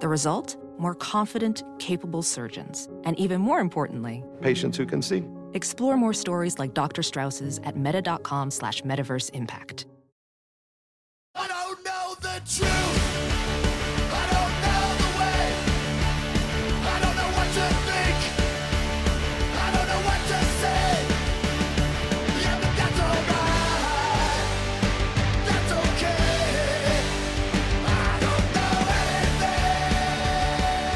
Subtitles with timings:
[0.00, 0.56] The result?
[0.78, 2.88] More confident, capable surgeons.
[3.04, 5.24] And even more importantly, Patients who can see.
[5.54, 7.02] explore more stories like Dr.
[7.02, 9.86] Strauss's at meta.com slash metaverse impact.
[11.34, 12.75] I don't know the truth.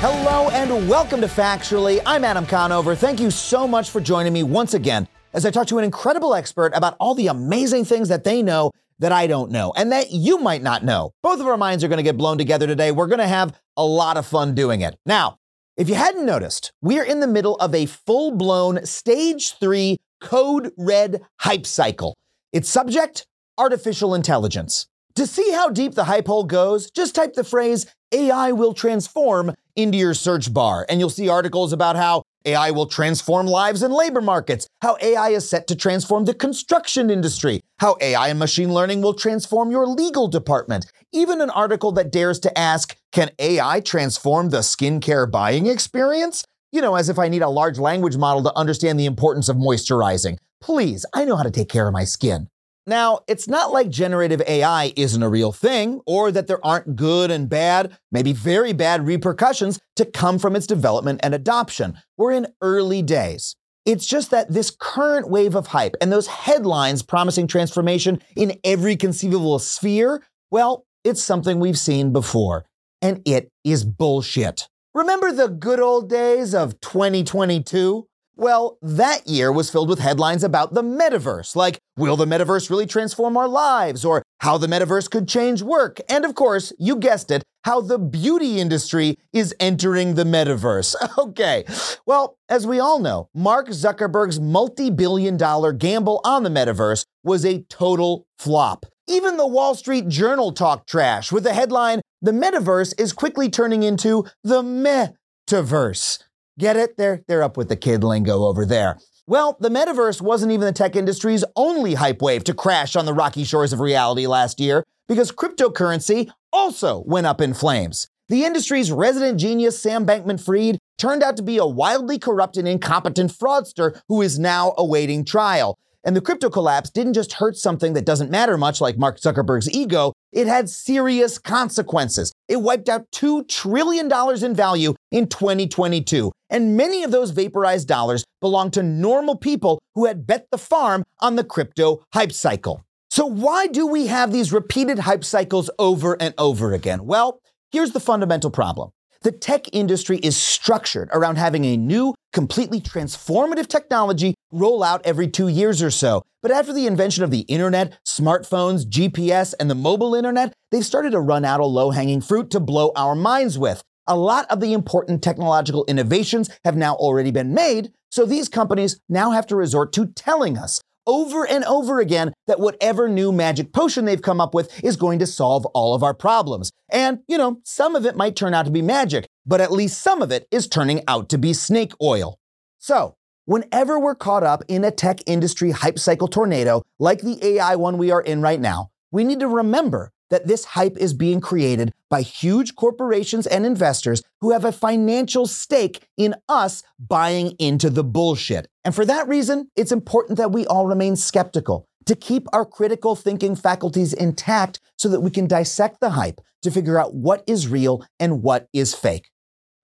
[0.03, 2.01] Hello and welcome to Factually.
[2.07, 2.95] I'm Adam Conover.
[2.95, 6.35] Thank you so much for joining me once again as I talk to an incredible
[6.35, 10.11] expert about all the amazing things that they know that I don't know and that
[10.11, 11.11] you might not know.
[11.23, 12.93] Both of our minds are going to get blown together today.
[12.93, 14.97] We're going to have a lot of fun doing it.
[15.05, 15.37] Now,
[15.77, 20.73] if you hadn't noticed, we're in the middle of a full blown stage three code
[20.79, 22.17] red hype cycle.
[22.55, 23.27] Its subject
[23.59, 24.87] artificial intelligence.
[25.17, 29.55] To see how deep the hype hole goes, just type the phrase AI will transform
[29.83, 33.93] into your search bar, and you'll see articles about how AI will transform lives and
[33.93, 38.73] labor markets, how AI is set to transform the construction industry, how AI and machine
[38.73, 43.81] learning will transform your legal department, even an article that dares to ask, can AI
[43.81, 46.45] transform the skincare buying experience?
[46.73, 49.57] You know, as if I need a large language model to understand the importance of
[49.57, 50.39] moisturizing.
[50.61, 52.49] Please, I know how to take care of my skin.
[52.91, 57.31] Now, it's not like generative AI isn't a real thing, or that there aren't good
[57.31, 61.99] and bad, maybe very bad repercussions to come from its development and adoption.
[62.17, 63.55] We're in early days.
[63.87, 68.97] It's just that this current wave of hype and those headlines promising transformation in every
[68.97, 72.67] conceivable sphere, well, it's something we've seen before.
[73.01, 74.69] And it is bullshit.
[74.97, 78.09] Remember the good old days of 2022?
[78.41, 82.87] Well, that year was filled with headlines about the metaverse, like, will the metaverse really
[82.87, 84.03] transform our lives?
[84.03, 85.99] Or how the metaverse could change work.
[86.09, 90.95] And of course, you guessed it, how the beauty industry is entering the metaverse.
[91.19, 91.65] Okay.
[92.07, 97.45] Well, as we all know, Mark Zuckerberg's multi billion dollar gamble on the metaverse was
[97.45, 98.87] a total flop.
[99.07, 103.83] Even the Wall Street Journal talked trash with the headline, The meh-taverse is quickly turning
[103.83, 106.21] into the metaverse.
[106.61, 106.99] Get it?
[106.99, 108.99] They're, they're up with the kid lingo over there.
[109.27, 113.15] Well, the metaverse wasn't even the tech industry's only hype wave to crash on the
[113.15, 118.09] rocky shores of reality last year, because cryptocurrency also went up in flames.
[118.29, 122.69] The industry's resident genius, Sam Bankman Fried, turned out to be a wildly corrupt and
[122.69, 125.79] incompetent fraudster who is now awaiting trial.
[126.05, 129.71] And the crypto collapse didn't just hurt something that doesn't matter much like Mark Zuckerberg's
[129.71, 132.33] ego, it had serious consequences.
[132.49, 134.11] It wiped out $2 trillion
[134.45, 136.33] in value in 2022.
[136.49, 141.05] And many of those vaporized dollars belong to normal people who had bet the farm
[141.21, 142.85] on the crypto hype cycle.
[143.11, 147.07] So, why do we have these repeated hype cycles over and over again?
[147.07, 147.41] Well,
[147.73, 148.91] here's the fundamental problem.
[149.23, 155.29] The tech industry is structured around having a new, completely transformative technology roll out every
[155.29, 156.23] two years or so.
[156.41, 161.11] But after the invention of the internet, smartphones, GPS, and the mobile internet, they've started
[161.11, 163.83] to run out of low hanging fruit to blow our minds with.
[164.11, 168.99] A lot of the important technological innovations have now already been made, so these companies
[169.09, 173.73] now have to resort to telling us over and over again that whatever new magic
[173.73, 176.73] potion they've come up with is going to solve all of our problems.
[176.91, 180.03] And, you know, some of it might turn out to be magic, but at least
[180.03, 182.37] some of it is turning out to be snake oil.
[182.81, 187.77] So, whenever we're caught up in a tech industry hype cycle tornado like the AI
[187.77, 191.41] one we are in right now, we need to remember that this hype is being
[191.41, 197.91] created by huge corporations and investors who have a financial stake in us buying into
[197.91, 198.69] the bullshit.
[198.85, 203.15] And for that reason, it's important that we all remain skeptical, to keep our critical
[203.15, 207.69] thinking faculties intact so that we can dissect the hype to figure out what is
[207.69, 209.31] real and what is fake.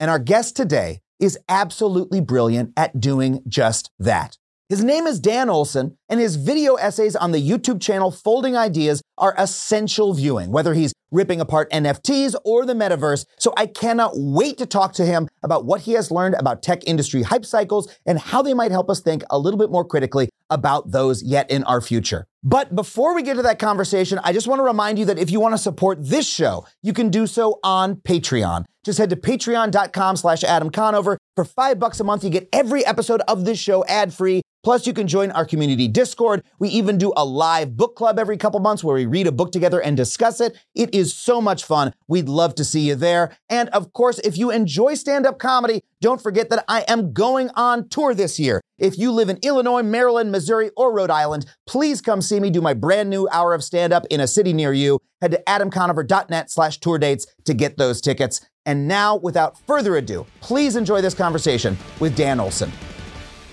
[0.01, 4.39] And our guest today is absolutely brilliant at doing just that.
[4.69, 9.01] His name is Dan Olson, and his video essays on the YouTube channel Folding Ideas
[9.17, 13.27] are essential viewing, whether he's ripping apart NFTs or the metaverse.
[13.39, 16.83] So I cannot wait to talk to him about what he has learned about tech
[16.85, 20.31] industry hype cycles and how they might help us think a little bit more critically
[20.51, 22.27] about those yet in our future.
[22.43, 25.31] But before we get to that conversation, I just want to remind you that if
[25.31, 28.65] you want to support this show, you can do so on Patreon.
[28.87, 31.19] Just head to patreon.com slash Adam Conover.
[31.35, 34.43] For five bucks a month, you get every episode of this show ad-free.
[34.63, 36.45] Plus, you can join our community Discord.
[36.61, 39.51] We even do a live book club every couple months where we read a book
[39.51, 40.57] together and discuss it.
[40.77, 41.95] It is so much fun.
[42.07, 43.37] We'd love to see you there.
[43.49, 47.89] And of course, if you enjoy stand-up comedy, don't forget that I am going on
[47.89, 48.61] tour this year.
[48.79, 52.61] If you live in Illinois, Maryland, Missouri, or Rhode Island, please come see me do
[52.61, 55.01] my brand new hour of stand-up in a city near you.
[55.21, 58.47] Head to adamconover.net slash tour dates to get those tickets.
[58.67, 62.71] And now, without further ado, please enjoy this conversation with Dan Olson.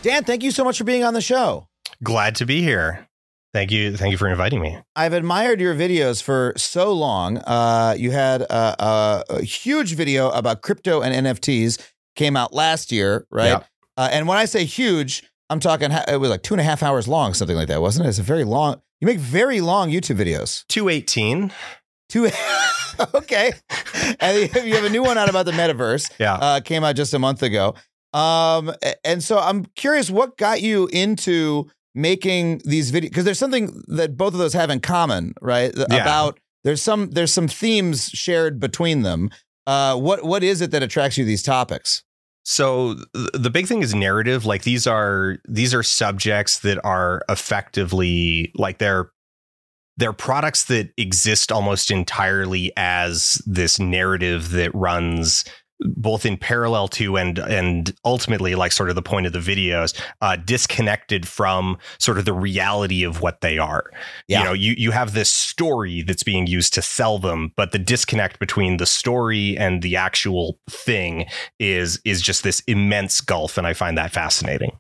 [0.01, 1.67] Dan, thank you so much for being on the show.
[2.03, 3.07] Glad to be here.
[3.53, 3.95] Thank you.
[3.95, 4.79] Thank you for inviting me.
[4.95, 7.37] I've admired your videos for so long.
[7.37, 11.79] Uh, you had a, a, a huge video about crypto and NFTs
[12.15, 13.47] came out last year, right?
[13.47, 13.63] Yeah.
[13.95, 16.81] Uh, and when I say huge, I'm talking, it was like two and a half
[16.81, 18.09] hours long, something like that, wasn't it?
[18.09, 20.65] It's a very long, you make very long YouTube videos.
[20.69, 21.51] 218.
[22.13, 22.29] Two,
[23.15, 23.53] okay.
[24.19, 24.37] And
[24.67, 26.11] you have a new one out about the metaverse.
[26.19, 26.35] Yeah.
[26.35, 27.73] Uh, came out just a month ago.
[28.13, 28.71] Um,
[29.03, 34.15] and so I'm curious what got you into making these videos because there's something that
[34.15, 35.73] both of those have in common, right?
[35.75, 35.85] Yeah.
[35.85, 39.31] About there's some there's some themes shared between them.
[39.65, 42.03] Uh, what what is it that attracts you to these topics?
[42.43, 44.45] So th- the big thing is narrative.
[44.45, 49.09] Like these are these are subjects that are effectively like they're
[49.97, 55.43] they're products that exist almost entirely as this narrative that runs
[55.97, 59.99] both in parallel to and and ultimately like sort of the point of the videos
[60.21, 63.89] uh disconnected from sort of the reality of what they are
[64.29, 64.39] Yeah.
[64.39, 67.79] you know you you have this story that's being used to sell them but the
[67.79, 71.25] disconnect between the story and the actual thing
[71.59, 74.71] is is just this immense gulf and i find that fascinating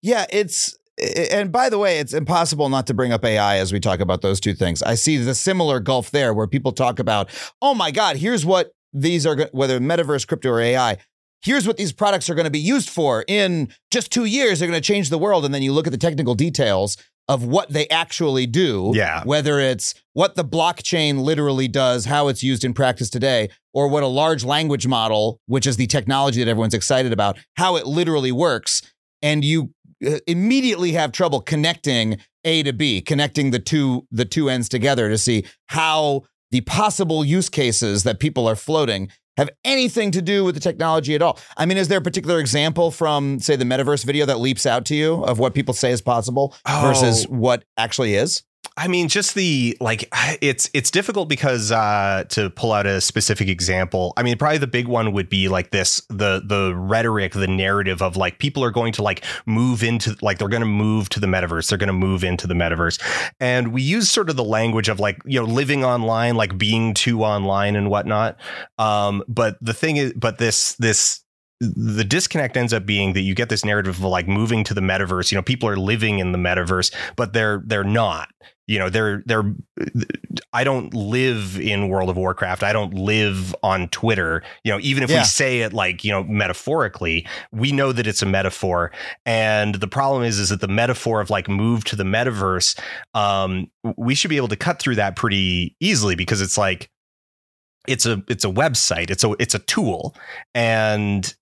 [0.00, 3.80] Yeah, it's and by the way, it's impossible not to bring up AI as we
[3.80, 4.82] talk about those two things.
[4.82, 7.28] I see the similar gulf there where people talk about,
[7.60, 10.96] oh my God, here's what these are, whether metaverse, crypto, or AI.
[11.42, 14.58] Here's what these products are going to be used for in just two years.
[14.58, 15.44] They're going to change the world.
[15.44, 16.96] And then you look at the technical details
[17.28, 18.92] of what they actually do.
[18.94, 19.22] Yeah.
[19.24, 24.02] Whether it's what the blockchain literally does, how it's used in practice today, or what
[24.02, 28.32] a large language model, which is the technology that everyone's excited about, how it literally
[28.32, 28.82] works.
[29.22, 29.72] And you
[30.04, 35.08] Uh, immediately have trouble connecting A to B, connecting the two the two ends together
[35.08, 39.08] to see how the possible use cases that people are floating
[39.38, 41.38] have anything to do with the technology at all.
[41.56, 44.84] I mean, is there a particular example from say the metaverse video that leaps out
[44.86, 47.34] to you of what people say is possible versus Oh.
[47.34, 48.42] what actually is?
[48.78, 50.08] I mean, just the like,
[50.42, 54.12] it's it's difficult because uh, to pull out a specific example.
[54.18, 58.02] I mean, probably the big one would be like this: the the rhetoric, the narrative
[58.02, 61.20] of like people are going to like move into like they're going to move to
[61.20, 61.70] the metaverse.
[61.70, 63.00] They're going to move into the metaverse,
[63.40, 66.92] and we use sort of the language of like you know living online, like being
[66.92, 68.38] too online and whatnot.
[68.78, 71.24] Um, but the thing is, but this this
[71.60, 74.80] the disconnect ends up being that you get this narrative of like moving to the
[74.80, 75.30] metaverse.
[75.32, 78.28] You know people are living in the metaverse but they're they're not.
[78.68, 79.54] You know they're they're
[80.52, 82.62] i don't live in world of warcraft.
[82.64, 84.42] I don't live on twitter.
[84.64, 85.20] You know even if Yeah.
[85.20, 88.90] we say it like you know metaphorically we know that it's a metaphor.
[89.24, 92.78] And the problem is is that the metaphor of like move to the metaverse
[93.14, 96.90] um we should be able to cut through that pretty easily because it's like
[97.86, 99.10] it's a it's a website.
[99.10, 100.16] It's a it's a tool.
[100.56, 101.32] And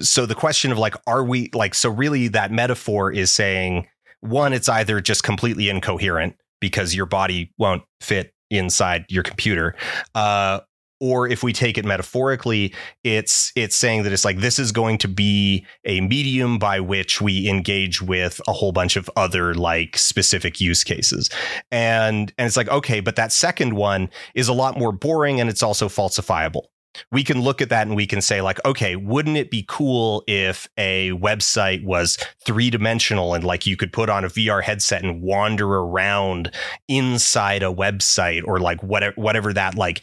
[0.00, 3.86] so the question of like are we like so really that metaphor is saying
[4.20, 9.74] one it's either just completely incoherent because your body won't fit inside your computer
[10.14, 10.60] uh
[11.00, 14.98] or if we take it metaphorically it's it's saying that it's like this is going
[14.98, 19.96] to be a medium by which we engage with a whole bunch of other like
[19.96, 21.30] specific use cases.
[21.70, 25.48] And and it's like okay but that second one is a lot more boring and
[25.48, 26.64] it's also falsifiable
[27.12, 30.24] we can look at that and we can say like okay wouldn't it be cool
[30.26, 35.04] if a website was three dimensional and like you could put on a VR headset
[35.04, 36.50] and wander around
[36.88, 40.02] inside a website or like whatever whatever that like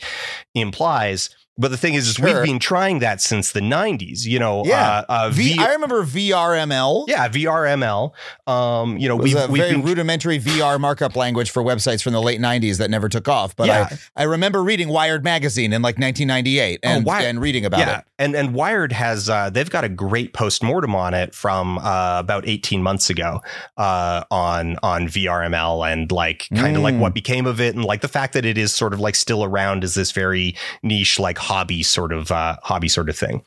[0.53, 2.25] implies but the thing is, is Sure.
[2.25, 5.03] we've been trying that since the 90s you know Yeah.
[5.09, 7.05] uh, uh, V- V- I remember VRML.
[7.07, 8.11] yeah VRML
[8.47, 12.13] um you know we've, a we've very been rudimentary VR markup language for websites from
[12.13, 13.55] the late 90s that never took off.
[13.55, 13.87] But Yeah.
[14.15, 17.79] I, I remember reading Wired magazine in like 1998 Oh, and, Wired- and reading about
[17.79, 18.05] yeah, it.
[18.19, 22.47] and and Wired has uh, they've got a great postmortem on it from uh, about
[22.47, 23.41] eighteen months ago
[23.77, 26.99] uh, on on VRML and like kind of like Mm.
[26.99, 29.43] what became of it and like the fact that it is sort of like still
[29.43, 33.43] around as this very niche like hobby sort of uh, hobby sort of thing.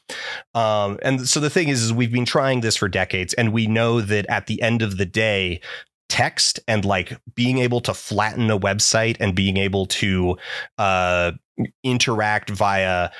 [0.55, 3.67] Um, and so the thing is, is we've been trying this for decades, and we
[3.67, 5.61] know that at the end of the day.
[6.11, 10.39] text and like being able to flatten a website and being able to
[10.79, 11.33] uh
[11.85, 13.11] interact via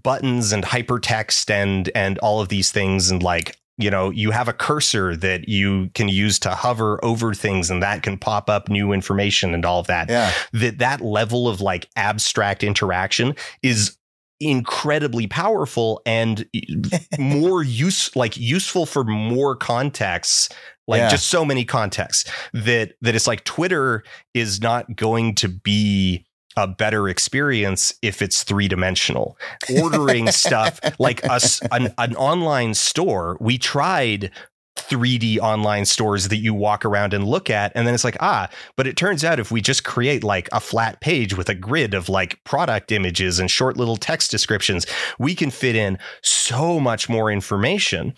[0.00, 4.48] buttons and hypertext and and all of these things and like you know you have
[4.48, 8.68] a cursor that you can use to hover over things and that can pop up
[8.68, 10.30] new information and all of that Yeah.
[10.52, 13.96] that that level of like abstract interaction is
[14.40, 16.46] incredibly powerful and
[17.18, 20.48] more use like useful for more contexts
[20.86, 21.08] like Yeah.
[21.08, 24.04] just so many contexts that that it's like twitter
[24.34, 29.36] is not going to be a better experience if it's three dimensional
[29.80, 34.30] ordering stuff like us an, an online store we tried
[34.76, 37.72] 3D online stores that you walk around and look at.
[37.74, 40.60] And then it's like, ah, but it turns out if we just create like a
[40.60, 44.86] flat page with a grid of like product images and short little text descriptions,
[45.18, 48.14] we can fit in so much more information.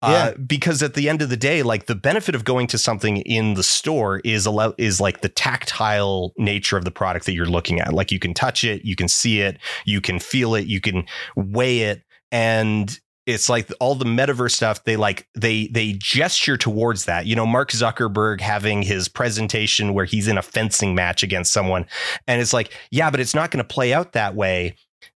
[0.00, 3.18] Uh, because at the end of the day, like the benefit of going to something
[3.18, 7.46] in the store is allow is like the tactile nature of the product that you're
[7.46, 7.92] looking at.
[7.92, 11.04] Like you can touch it, you can see it, you can feel it, you can
[11.34, 12.02] weigh it.
[12.30, 17.34] And it's like all the metaverse stuff they like they they gesture towards that you
[17.36, 21.84] know mark zuckerberg having his presentation where he's in a fencing match against someone
[22.26, 24.74] and it's like yeah but it's not going to play out that way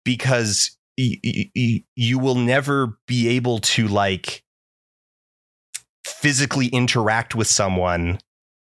[0.05, 4.43] because y- y- y- you will never be able to like
[6.05, 8.19] physically interact with someone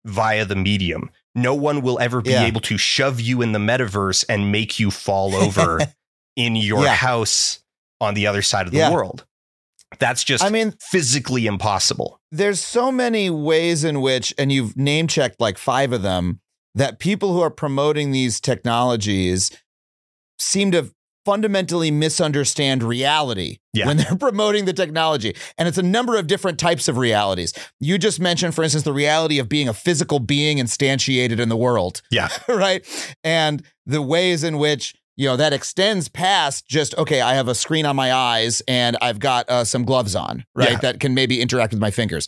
[0.05, 2.45] via the medium no one will ever be Yeah.
[2.45, 5.79] able to shove you in the metaverse and make you fall over
[6.35, 6.95] in your Yeah.
[6.95, 7.59] house
[8.01, 8.91] on the other side of the Yeah.
[8.91, 9.25] world.
[9.99, 12.19] That's just I mean, physically impossible.
[12.31, 16.39] there's so many ways in which, and you've name checked like five of them,
[16.75, 19.51] that people who are promoting these technologies
[20.37, 20.91] seem to
[21.25, 23.87] fundamentally misunderstand reality Yeah.
[23.87, 25.35] when they're promoting the technology.
[25.57, 27.53] And it's a number of different types of realities.
[27.79, 31.57] You just mentioned, for instance, the reality of being a physical being instantiated in the
[31.57, 32.01] world.
[32.09, 32.29] Yeah.
[32.47, 32.85] right?
[33.23, 37.53] And the ways in which you know that extends past just okay, I have a
[37.53, 40.71] screen on my eyes and I've got uh, some gloves on, right?
[40.71, 40.77] Yeah.
[40.77, 42.25] That can maybe interact with my fingers.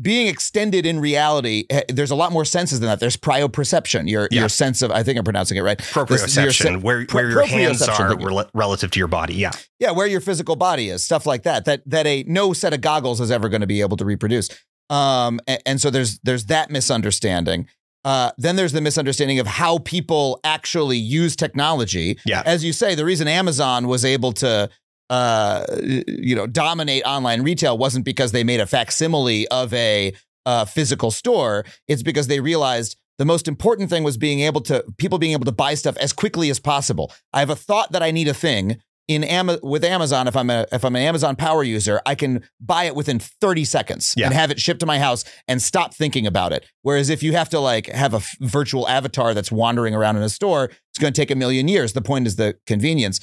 [0.00, 2.98] Being extended in reality, eh, there's a lot more senses than that.
[3.00, 4.40] There's proprioception, your Yeah.
[4.40, 5.78] your sense of I think I'm pronouncing it right.
[5.78, 8.18] This- Proprioception, se- where, where your hands are
[8.52, 9.34] relative to your body.
[9.34, 9.52] Yeah.
[9.78, 11.66] Yeah, where your physical body is, stuff like that.
[11.66, 14.48] That that a no set of goggles is ever going to be able to reproduce.
[14.90, 17.68] Um, a- and, so there's there's that misunderstanding.
[18.04, 22.18] Uh, then there's the misunderstanding of how people actually use technology.
[22.26, 22.42] Yeah.
[22.44, 24.68] As you say, the reason Amazon was able to
[25.10, 30.12] uh, you know dominate online retail wasn't because they made a facsimile of a
[30.46, 31.64] uh, physical store.
[31.88, 35.44] It's because they realized the most important thing was being able to people being able
[35.44, 37.12] to buy stuff as quickly as possible.
[37.32, 40.26] I have a thought that I need a thing in Ama- with Amazon.
[40.28, 43.64] If I'm a if I'm an Amazon Power user, I can buy it within 30
[43.64, 44.26] seconds Yeah.
[44.26, 46.64] and have it shipped to my house and stop thinking about it.
[46.82, 50.22] Whereas if you have to like have a f- virtual avatar that's wandering around in
[50.22, 51.92] a store, it's going to take a million years.
[51.92, 53.20] The point is the convenience.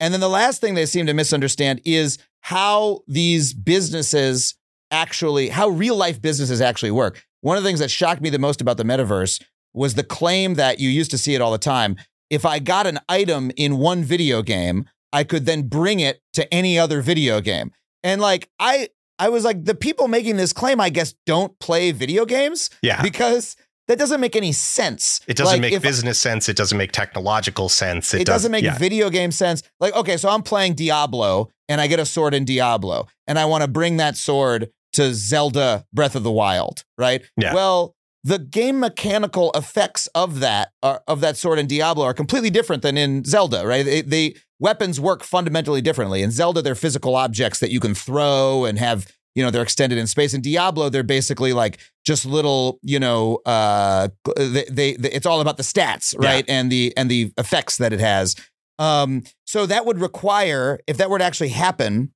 [0.00, 4.54] And then the last thing they seem to misunderstand is how these businesses
[4.90, 7.22] actually, how real life businesses actually work.
[7.42, 9.40] One of the things that shocked me the most about the metaverse
[9.72, 11.96] was the claim that you used to see it all the time.
[12.30, 16.52] If I got an item in one video game, I could then bring it to
[16.52, 17.72] any other video game.
[18.02, 18.88] And like I
[19.18, 23.02] I was like the people making this claim I guess don't play video games Yeah.
[23.02, 23.56] because
[23.88, 25.20] that doesn't make any sense.
[25.26, 26.48] It doesn't Like, make if- business sense.
[26.48, 28.14] It doesn't make technological sense.
[28.14, 28.78] it, It, does- doesn't make yeah.
[28.78, 29.62] video game sense.
[29.80, 33.46] Like, okay, so I'm playing Diablo and I get a sword in Diablo and I
[33.46, 37.22] want to bring that sword to Zelda Breath of the Wild, right?
[37.36, 37.52] Yeah.
[37.54, 42.50] Well, the game mechanical effects of that are, of that sword in Diablo are completely
[42.50, 43.84] different than in Zelda, right?
[43.84, 46.22] They, they weapons work fundamentally differently.
[46.22, 49.98] In Zelda, they're physical objects that you can throw and have, you know, they're extended
[49.98, 50.34] in space.
[50.34, 55.40] In Diablo, they're basically like just little, you know, uh, they, they, they it's all
[55.40, 56.28] about the stats, Yeah.
[56.28, 56.44] right?
[56.48, 58.36] And the and the effects that it has.
[58.78, 62.12] Um, so that would require, if that were to actually happen,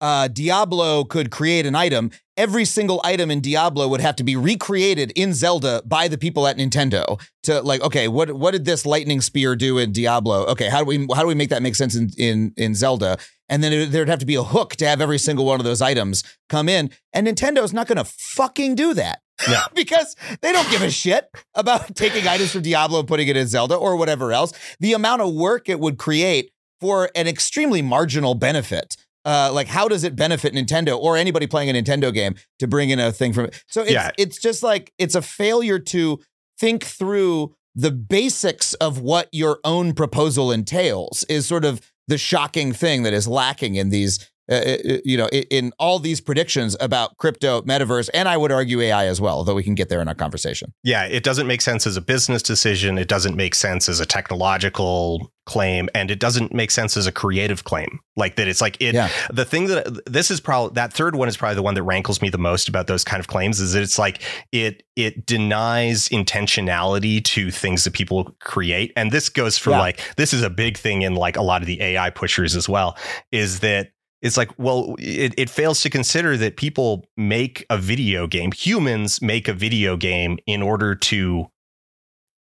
[0.00, 2.10] uh, Diablo could create an item.
[2.36, 6.46] Every single item in Diablo would have to be recreated in Zelda by the people
[6.46, 10.44] at Nintendo to like, okay, what what did this lightning spear do in Diablo?
[10.46, 13.16] Okay, how do we how do we make that make sense in in, in Zelda?
[13.48, 15.64] And then it, there'd have to be a hook to have every single one of
[15.64, 16.90] those items come in.
[17.12, 19.20] And Nintendo's not going to fucking do that.
[19.48, 19.60] No.
[19.74, 23.46] because they don't give a shit about taking items from Diablo and putting it in
[23.46, 24.52] Zelda or whatever else.
[24.80, 26.50] The amount of work it would create
[26.80, 28.96] for an extremely marginal benefit.
[29.26, 32.90] Uh, like how does it benefit Nintendo or anybody playing a Nintendo game to bring
[32.90, 33.62] in a thing from it?
[33.66, 34.10] So it's Yeah.
[34.16, 36.20] it's just like it's a failure to
[36.58, 42.72] think through the basics of what your own proposal entails is sort of the shocking
[42.72, 46.76] thing that is lacking in these uh, uh, you know, in, in all these predictions
[46.80, 50.00] about crypto, metaverse, and I would argue AI as well, though we can get there
[50.00, 50.72] in our conversation.
[50.84, 52.98] Yeah, it doesn't make sense as a business decision.
[52.98, 57.12] It doesn't make sense as a technological claim, and it doesn't make sense as a
[57.12, 58.00] creative claim.
[58.16, 58.94] Like that, it's like it.
[58.94, 59.08] Yeah.
[59.30, 62.22] The thing that this is probably that third one is probably the one that rankles
[62.22, 64.22] me the most about those kind of claims is that it's like
[64.52, 69.78] it it denies intentionality to things that people create, and this goes for Yeah.
[69.80, 72.68] like this is a big thing in like a lot of the AI pushers as
[72.68, 72.96] well.
[73.32, 73.90] Is that
[74.26, 79.22] it's like well it, it fails to consider that people make a video game humans
[79.22, 81.46] make a video game in order to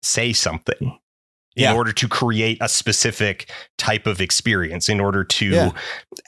[0.04, 0.98] say something
[1.58, 1.74] in Yeah.
[1.74, 5.72] order to create a specific type of experience in order to Yeah.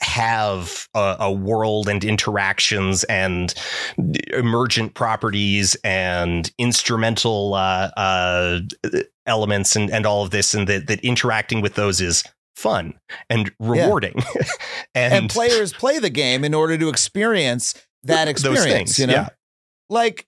[0.00, 3.52] have a, a world and interactions and
[4.32, 8.60] emergent properties and instrumental uh, uh,
[9.26, 12.24] elements and, and all of this and that, that interacting with those is
[12.58, 12.94] fun
[13.30, 14.14] and rewarding
[14.94, 17.74] and, And players play the game in order to experience
[18.04, 18.64] that experience.
[18.64, 19.28] things, you know, yeah.
[19.88, 20.26] like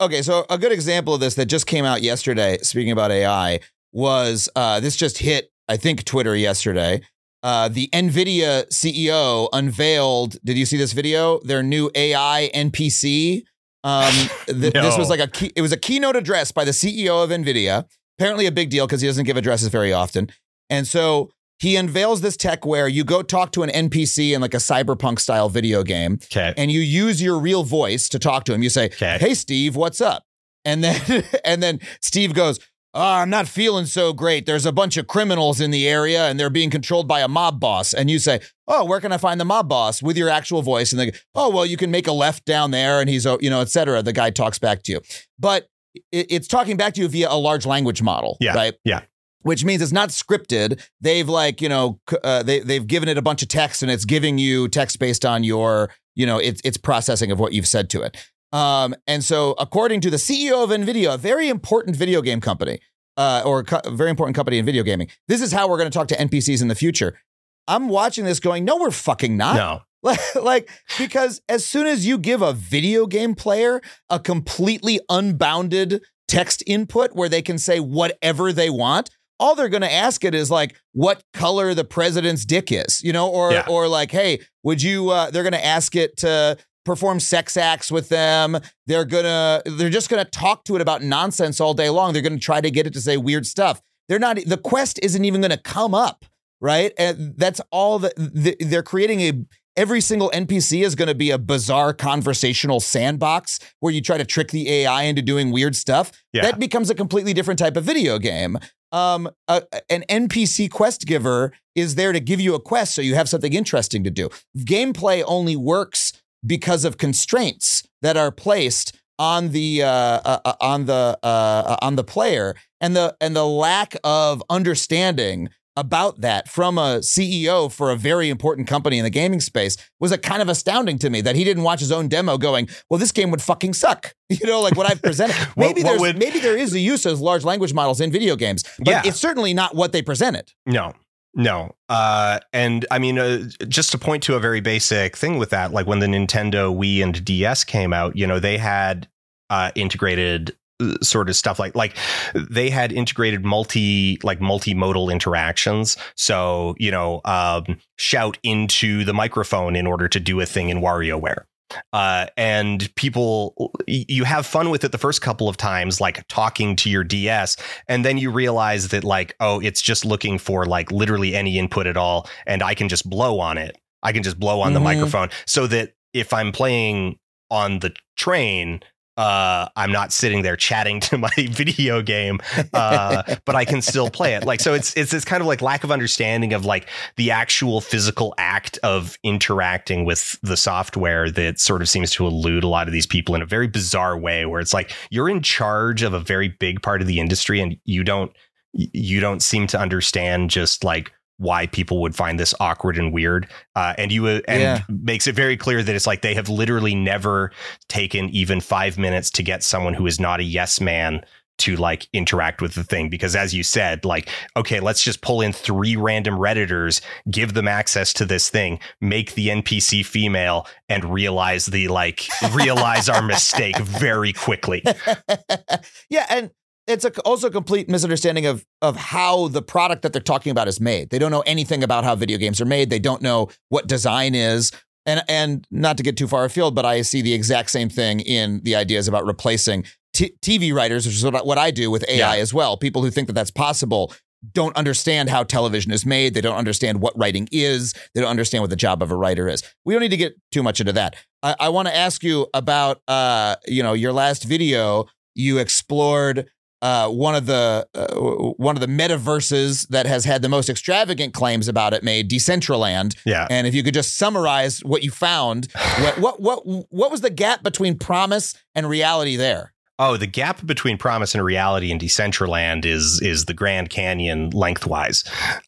[0.00, 2.58] okay, so a good example of this that just came out yesterday.
[2.62, 3.60] Speaking about AI,
[3.92, 5.50] was uh, this just hit?
[5.68, 7.00] I think Twitter yesterday.
[7.42, 10.36] Uh, the Nvidia CEO unveiled.
[10.44, 11.38] Did you see this video?
[11.40, 13.42] Their new AI NPC.
[13.84, 14.12] Um,
[14.46, 17.30] th- This was like a key, it was a keynote address by the CEO of
[17.30, 17.84] Nvidia.
[18.18, 20.28] Apparently, a big deal because he doesn't give addresses very often.
[20.68, 24.54] And so he unveils this tech where you go talk to an NPC in like
[24.54, 28.54] a cyberpunk style video game, okay and you use your real voice to talk to
[28.54, 28.62] him.
[28.62, 29.18] You say, Okay.
[29.20, 30.24] "Hey, Steve, what's up?"
[30.64, 32.58] And then and then Steve goes,
[32.94, 34.46] oh, "I'm not feeling so great.
[34.46, 37.60] There's a bunch of criminals in the area, and they're being controlled by a mob
[37.60, 40.62] boss." And you say, "Oh, where can I find the mob boss?" With your actual
[40.62, 43.26] voice, and they go, "Oh, well, you can make a left down there," and he's,
[43.26, 44.02] oh, you know, et cetera.
[44.02, 45.00] The guy talks back to you,
[45.38, 45.68] but
[46.12, 48.74] it's talking back to you via a large language model, Yeah, right?
[48.84, 49.02] yeah.
[49.48, 50.86] Which means it's not scripted.
[51.00, 54.04] They've like you know uh, they they've given it a bunch of text and it's
[54.04, 57.88] giving you text based on your you know it's it's processing of what you've said
[57.90, 58.16] to it.
[58.52, 62.80] Um, and so according to the CEO of Nvidia, a very important video game company,
[63.16, 65.90] uh, or co- a very important company in video gaming, this is how we're going
[65.90, 67.18] to talk to NPCs in the future.
[67.66, 69.56] I'm watching this going, no, we're fucking not.
[69.56, 75.00] no Like, like, because as soon as you give a video game player a completely
[75.08, 80.24] unbounded text input where they can say whatever they want, all they're going to ask
[80.24, 83.66] it is like what color the president's dick is, you know, or Yeah.
[83.68, 85.10] or like, hey, would you?
[85.10, 88.58] Uh, they're going to ask it to perform sex acts with them.
[88.86, 92.12] They're gonna they're just going to talk to it about nonsense all day long.
[92.12, 93.80] They're going to try to get it to say weird stuff.
[94.08, 94.38] They're not.
[94.46, 96.24] The quest isn't even going to come up,
[96.60, 96.92] right?
[96.98, 99.32] And that's all that they're creating a
[99.78, 104.24] every single NPC is going to be a bizarre conversational sandbox where you try to
[104.24, 106.10] trick the AI into doing weird stuff.
[106.32, 106.42] Yeah.
[106.42, 108.58] That becomes a completely different type of video game.
[108.90, 113.14] Um, a, an NPC quest giver is there to give you a quest so you
[113.14, 114.28] have something interesting to do.
[114.58, 116.12] Gameplay only works
[116.44, 121.96] because of constraints that are placed on the uh, uh, uh, on the uh, on
[121.96, 127.90] the player and the and the lack of understanding about that from a CEO for
[127.90, 131.20] a very important company in the gaming space was a kind of astounding to me
[131.20, 134.12] that he didn't watch his own demo going, well, this game would fucking suck.
[134.30, 135.36] You know, like what I've presented.
[135.54, 138.36] What- Maybe there's would- maybe there is a use of large language models in video
[138.36, 139.02] games, but Yeah.
[139.06, 140.52] it's certainly not what they presented.
[140.66, 140.92] No,
[141.34, 141.74] no.
[141.88, 145.72] Uh, and I mean, uh, just to point to a very basic thing with that,
[145.72, 149.08] like when the Nintendo Wii and DS came out, you know, they had
[149.48, 150.54] uh, integrated
[151.02, 151.96] sort of stuff like like
[152.34, 155.96] they had integrated multi like multimodal interactions.
[156.16, 160.80] So you know um shout into the microphone in order to do a thing in
[160.80, 161.44] WarioWare.
[161.92, 166.74] Uh, and people you have fun with it the first couple of times like talking
[166.74, 170.90] to your ds and then you realize that like oh it's just looking for like
[170.90, 173.76] literally any input at all and i can just blow on it.
[174.02, 174.84] I can just blow on the Mhm.
[174.84, 177.18] microphone so that if i'm playing
[177.50, 178.80] on the train
[179.18, 182.38] uh, I'm not sitting there chatting to my video game,
[182.72, 184.44] uh, but I can still play it.
[184.44, 187.80] Like, so it's it's this kind of like lack of understanding of like the actual
[187.80, 192.86] physical act of interacting with the software that sort of seems to elude a lot
[192.86, 194.46] of these people in a very bizarre way.
[194.46, 197.76] Where it's like you're in charge of a very big part of the industry, and
[197.84, 198.30] you don't
[198.72, 203.48] you don't seem to understand just like why people would find this awkward and weird.
[203.74, 204.82] Uh, and you and Yeah.
[204.88, 207.52] makes it very clear that it's like they have literally never
[207.88, 211.24] taken even five minutes to get someone who is not a yes man
[211.58, 213.08] to like interact with the thing.
[213.08, 217.66] Because as you said like okay let's just pull in three random redditors give them
[217.66, 223.76] access to this thing make the npc female and realize the like realize our mistake
[223.80, 224.82] very quickly.
[226.10, 226.50] Yeah, and
[226.88, 230.66] it's a, also a complete misunderstanding of of how the product that they're talking about
[230.68, 231.10] is made.
[231.10, 232.90] They don't know anything about how video games are made.
[232.90, 234.72] They don't know what design is.
[235.06, 238.20] And and not to get too far afield, but I see the exact same thing
[238.20, 241.90] in the ideas about replacing t- TV writers, which is what I, what I do
[241.90, 242.42] with AI Yeah.
[242.42, 242.76] as well.
[242.76, 244.12] People who think that that's possible
[244.52, 246.32] don't understand how television is made.
[246.34, 247.92] They don't understand what writing is.
[248.14, 249.62] They don't understand what the job of a writer is.
[249.84, 251.16] We don't need to get too much into that.
[251.42, 255.06] I, I want to ask you about, uh, you know, your last video.
[255.34, 256.48] You explored
[256.82, 258.14] uh, one of the uh,
[258.56, 263.16] one of the metaverses that has had the most extravagant claims about it made, Decentraland.
[263.24, 263.46] Yeah.
[263.50, 265.68] And if you could just summarize what you found,
[266.00, 269.72] what what what what was the gap between promise and reality there?
[270.00, 275.24] Oh, the gap between promise and reality in Decentraland is is the Grand Canyon lengthwise.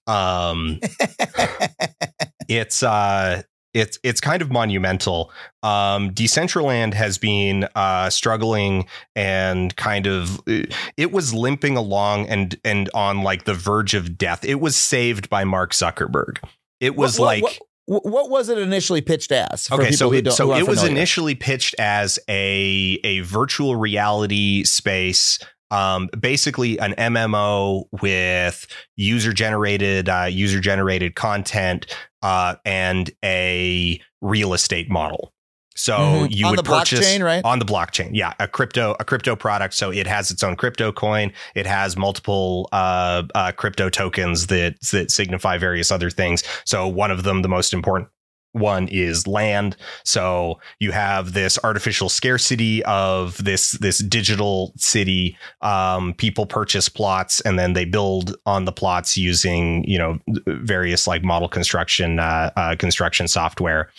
[0.07, 0.79] Um,
[2.49, 3.43] it's uh,
[3.75, 5.31] it's it's kind of monumental.
[5.63, 10.41] Um, Decentraland has been uh, struggling and kind of
[10.97, 14.45] it was limping along and and on like the verge of death.
[14.45, 16.39] It was saved by Mark Zuckerberg.
[16.81, 19.67] It was What- like what, what, what was it initially pitched as?
[19.69, 23.75] for okay so who it, don't- so it was initially pitched as a a virtual
[23.77, 25.39] reality space
[25.73, 31.87] um basically an mmo with user generated uh user generated content
[32.23, 35.33] uh and a real estate model
[35.77, 36.29] so Mhm.
[36.35, 37.45] you On would the purchase blockchain, right?
[37.45, 40.91] on the blockchain yeah a crypto a crypto product so it has its own crypto
[40.93, 46.87] coin it has multiple uh, uh crypto tokens that that signify various other things so
[46.89, 48.09] one of them the most important
[48.53, 49.77] one is land.
[50.05, 55.37] So you have this artificial scarcity of this this digital city.
[55.61, 61.07] Um people purchase plots and then they build on the plots using you know various
[61.07, 63.91] like model construction uh, uh construction software.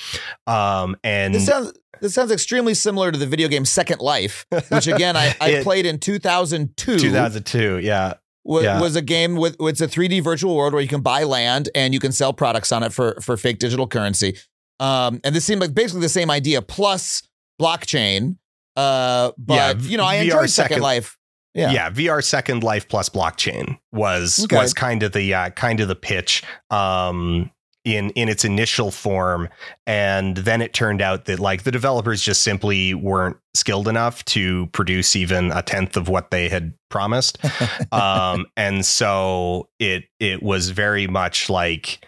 [0.48, 4.88] Um and This sounds this sounds extremely similar to the video game Second Life, which
[4.88, 6.98] again I, I It- played in 2002.
[6.98, 8.80] 2002 yeah wa- Yeah.
[8.82, 11.93] was a game with it's a 3D virtual world where you can buy land and
[11.93, 14.38] you can sell products on it for for fake digital currency.
[14.80, 17.21] Um, and this seemed like basically the same idea plus
[17.62, 18.38] blockchain.
[18.75, 21.17] Uh, but Yeah, you know, I enjoyed Second Second- Life.
[21.54, 21.71] Yeah.
[21.71, 21.89] yeah.
[21.89, 24.56] VR Second Life plus blockchain was Okay.
[24.58, 27.51] was kind of the uh, kind of the pitch um
[27.84, 29.50] in in its initial form.
[29.88, 34.67] And then it turned out that like the developers just simply weren't skilled enough to
[34.67, 37.38] produce even a tenth of what they had promised.
[37.91, 42.06] Um and so it it was very much like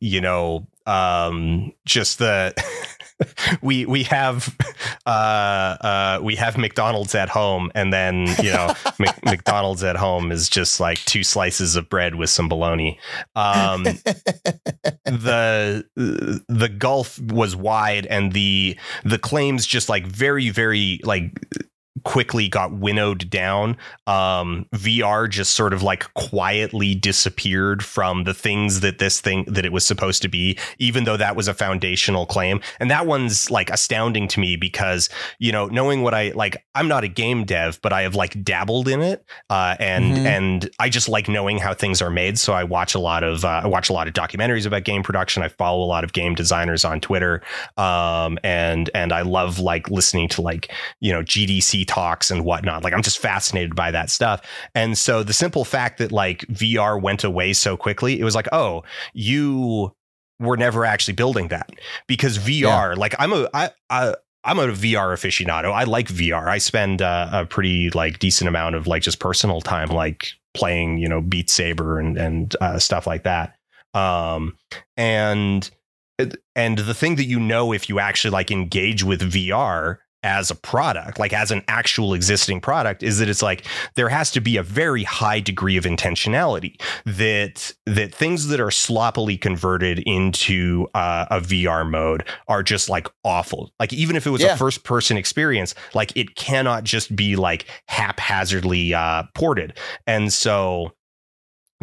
[0.00, 2.54] you know um just the
[3.62, 4.56] we we have
[5.06, 10.32] uh uh we have McDonald's at home and then you know Mc, McDonald's at home
[10.32, 12.98] is just like two slices of bread with some bologna.
[13.34, 13.84] Um
[15.04, 15.84] the
[16.48, 21.30] the gulf was wide and the the claims just like very very like
[22.04, 23.76] quickly got winnowed down.
[24.06, 29.66] Um VR just sort of like quietly disappeared from the things that this thing that
[29.66, 32.60] it was supposed to be even though that was a foundational claim.
[32.80, 36.88] And that one's like astounding to me because you know knowing what I like I'm
[36.88, 40.24] not a game dev but I have like dabbled in it uh and Mhm.
[40.26, 42.38] and I just like knowing how things are made.
[42.38, 45.02] So I watch a lot of uh, I watch a lot of documentaries about game
[45.02, 45.42] production.
[45.42, 47.42] I follow a lot of game designers on Twitter
[47.76, 52.84] um and and I love like listening to like you know GDC talks and whatnot.
[52.84, 54.40] Like I'm just fascinated by that stuff.
[54.74, 58.48] And so the simple fact that like VR went away so quickly, it was like,
[58.52, 59.92] oh, you
[60.38, 61.70] were never actually building that
[62.06, 64.14] because VR, like I'm a I I
[64.44, 65.72] I'm a VR aficionado.
[65.72, 66.48] I like VR.
[66.48, 70.98] I spend uh, a pretty like decent amount of like just personal time like playing,
[70.98, 73.56] you know, Beat Saber and and uh, stuff like that.
[73.94, 74.56] Um
[74.96, 75.70] and
[76.54, 80.54] and the thing that you know if you actually like engage with VR as a
[80.54, 84.56] product, like as an actual existing product, is that it's like there has to be
[84.56, 91.26] a very high degree of intentionality that that things that are sloppily converted into uh,
[91.30, 93.72] a VR mode are just like awful.
[93.80, 94.54] Like even if it was Yeah.
[94.54, 99.76] a first person experience, like it cannot just be like haphazardly uh, ported.
[100.06, 100.92] And so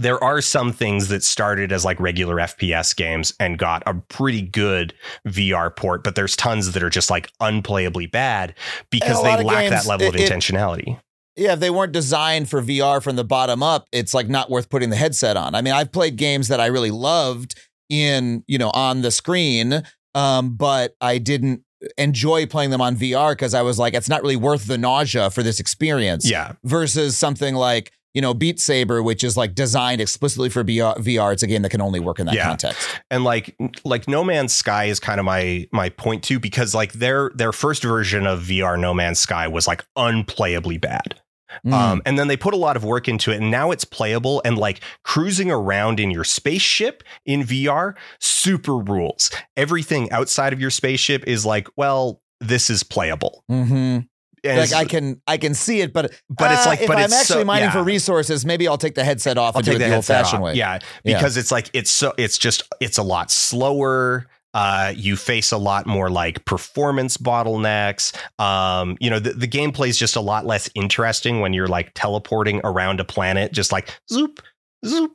[0.02, 4.42] there are some things that started as like regular FPS games and got a pretty
[4.42, 4.94] good
[5.28, 8.56] VR port, but there's tons that are just like unplayably bad
[8.90, 11.00] because they lack games, that level of it- it- intentionality.
[11.36, 14.70] Yeah, if they weren't designed for VR from the bottom up, it's like not worth
[14.70, 15.56] putting the headset on.
[15.56, 17.56] I mean, I've played games that I really loved
[17.90, 19.84] in, you know, on the screen,
[20.16, 21.62] um, but I didn't
[21.98, 25.30] enjoy playing them on VR because I was like, it's not really worth the nausea
[25.30, 26.30] for this experience.
[26.30, 26.54] Yeah.
[26.66, 31.32] Versus something like, you know, Beat Saber, which is like designed explicitly for VR.
[31.34, 32.48] It's a game that can only work in that Yeah.
[32.48, 32.88] context.
[33.12, 36.94] and like like No Man's Sky is kind of my my point too because like
[36.94, 41.22] their their first version of VR No Man's Sky was like unplayably bad.
[41.66, 41.74] Mm.
[41.74, 44.40] Um, and then they put a lot of work into it, and now it's playable.
[44.46, 49.32] And like cruising around in your spaceship in VR, super rules.
[49.58, 53.44] Everything outside of your spaceship is like, well, this is playable.
[53.52, 54.08] Mhm.
[54.44, 57.14] Like I can I can see it, but But it's uh, like- if I'm it's
[57.14, 57.72] actually so- mining yeah.
[57.72, 60.06] for resources, maybe I'll take the headset off I'll and do it the the old
[60.06, 60.54] fashioned way.
[60.56, 61.18] Yeah, Yeah.
[61.18, 64.28] because it's like it's so it's just it's a lot slower.
[64.52, 68.16] Uh, you face a lot more like performance bottlenecks.
[68.40, 71.92] Um, you know, the, the gameplay is just a lot less interesting when you're like
[71.94, 74.42] teleporting around a planet, just like zoop,
[74.84, 75.12] zoop,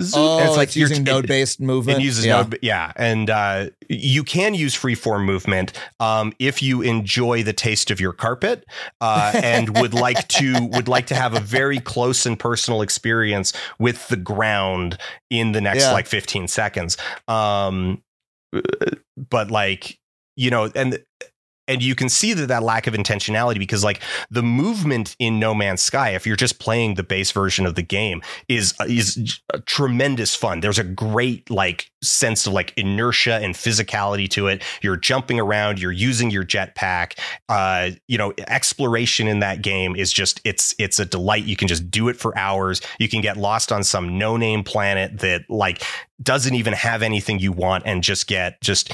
[0.00, 0.14] zoop.
[0.18, 1.98] Oh, And it's like you're- using node based movement.
[2.00, 2.36] It uses yeah.
[2.42, 7.90] node, yeah, and uh, you can use freeform movement um, if you enjoy the taste
[7.90, 8.64] of your carpet
[9.00, 13.52] uh, and would like to would like to have a very close and personal experience
[13.78, 14.98] with the ground
[15.30, 15.92] in the next Yeah.
[15.92, 16.96] like 15 seconds.
[17.28, 18.02] Um,
[19.30, 19.98] but like
[20.36, 20.98] you know, and
[21.70, 25.54] and you can see that that lack of intentionality because like the movement in No
[25.54, 29.58] Man's Sky, if you're just playing the base version of the game, is is uh,
[29.66, 30.60] tremendous fun.
[30.60, 34.62] There's a great like sense of like inertia and physicality to it.
[34.82, 37.18] You're jumping around, you're using your jetpack.
[37.48, 41.44] Uh, you know, exploration in that game is just it's it's a delight.
[41.44, 42.80] You can just do it for hours.
[42.98, 45.82] You can get lost on some no-name planet that like
[46.22, 48.92] doesn't even have anything you want and just get just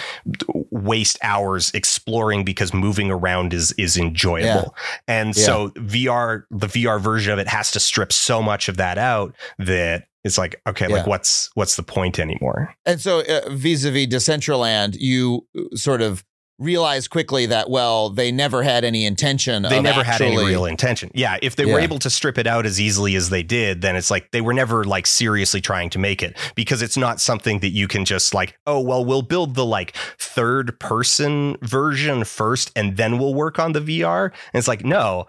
[0.71, 4.75] waste hours exploring because moving around is is enjoyable.
[5.09, 5.45] And Yeah.
[5.45, 9.35] so VR the VR version of it has to strip so much of that out
[9.59, 12.75] that it's like okay like what's what's the point anymore?
[12.85, 16.25] And so, uh, vis-a-vis Decentraland, you uh, sort of
[16.59, 19.63] realize quickly that well, they never had any intention.
[19.63, 21.11] They of never had any real intention.
[21.15, 23.97] Yeah, if they were able to strip it out as easily as they did, then
[23.97, 27.61] it's like they were never like seriously trying to make it because it's not something
[27.61, 32.73] that you can just like, oh, well, we'll build the like third person version first
[32.75, 34.27] and then we'll work on the VR.
[34.27, 35.27] And it's like, no,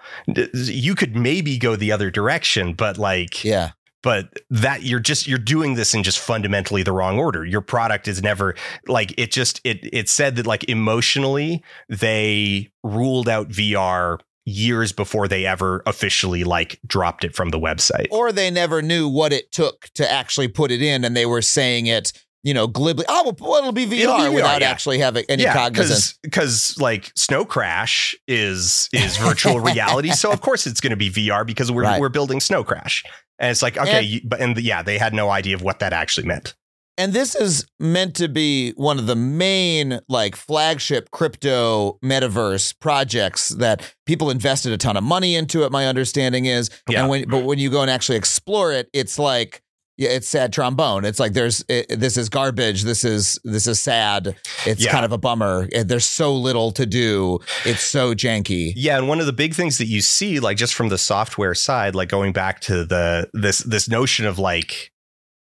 [0.54, 3.72] you could maybe go the other direction, but like Yeah,
[4.04, 7.46] but that you're just you're doing this in just fundamentally the wrong order.
[7.46, 8.56] Your product is never
[8.88, 15.28] like it just it it said that like emotionally they ruled out vr years before
[15.28, 18.08] they ever officially like dropped it from the website.
[18.12, 21.42] Or they never knew what it took to actually put it in, and they were
[21.42, 23.06] saying it, you know, glibly.
[23.08, 24.70] Oh, well, it'll be VR, It'll be VR, without yeah.
[24.70, 26.18] actually having any yeah cognizance.
[26.24, 31.10] because like snow crash is is virtual reality so of course it's going to be
[31.10, 32.00] vr because we're Right.
[32.00, 33.04] we're building snow crash
[33.40, 35.80] and it's like okay And- you, but and yeah they had no idea of what
[35.80, 36.56] that actually meant
[37.00, 43.50] And this is meant to be one of the main like flagship crypto metaverse projects
[43.50, 45.72] that people invested a ton of money into it.
[45.72, 47.02] My understanding is, Yeah.
[47.02, 49.62] and when but when you go and actually explore it, it's like
[49.98, 51.06] yeah, it's sad trombone.
[51.06, 52.84] It's like there's it, this is garbage.
[52.84, 54.36] This is this is sad.
[54.66, 54.92] It's Yeah.
[54.92, 55.68] kind of a bummer.
[55.84, 57.40] There's so little to do.
[57.66, 58.74] It's so janky.
[58.76, 61.56] Yeah, and one of the big things that you see, like just from the software
[61.56, 64.92] side, like going back to the this this notion of like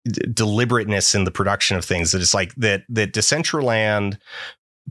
[0.04, 4.18] d- deliberateness in the production of things, that it's like that that Decentraland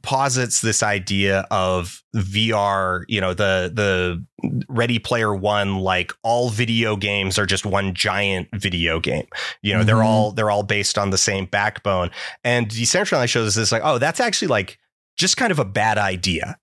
[0.03, 4.25] posits this idea of VR, you know, the the
[4.67, 9.27] Ready Player One, like all video games are just one giant video game.
[9.61, 10.05] You know, they're Mhm.
[10.05, 12.09] all they're all based on the same backbone.
[12.43, 14.79] And Decentraland shows us this like, oh, that's actually like
[15.17, 16.57] just kind of a bad idea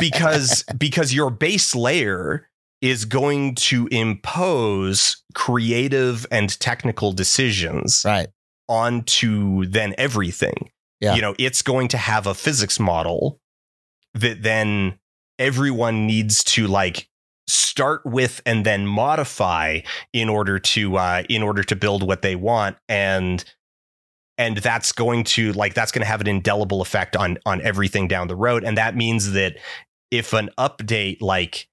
[0.00, 2.48] because because your base layer
[2.82, 8.28] is going to impose creative and technical decisions right.
[8.68, 10.70] onto then everything.
[11.00, 11.14] Yeah.
[11.14, 13.40] You know, it's going to have a physics model
[14.14, 14.98] that then
[15.38, 17.08] everyone needs to like
[17.46, 19.80] start with and then modify
[20.12, 23.44] in order to uh in order to build what they want and
[24.36, 28.08] and that's going to like that's going to have an indelible effect on on everything
[28.08, 29.56] down the road and that means that
[30.10, 31.68] if an update like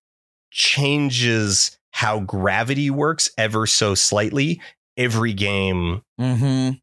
[0.51, 4.61] changes how gravity works ever so slightly
[4.95, 6.77] every game Mm-hmm.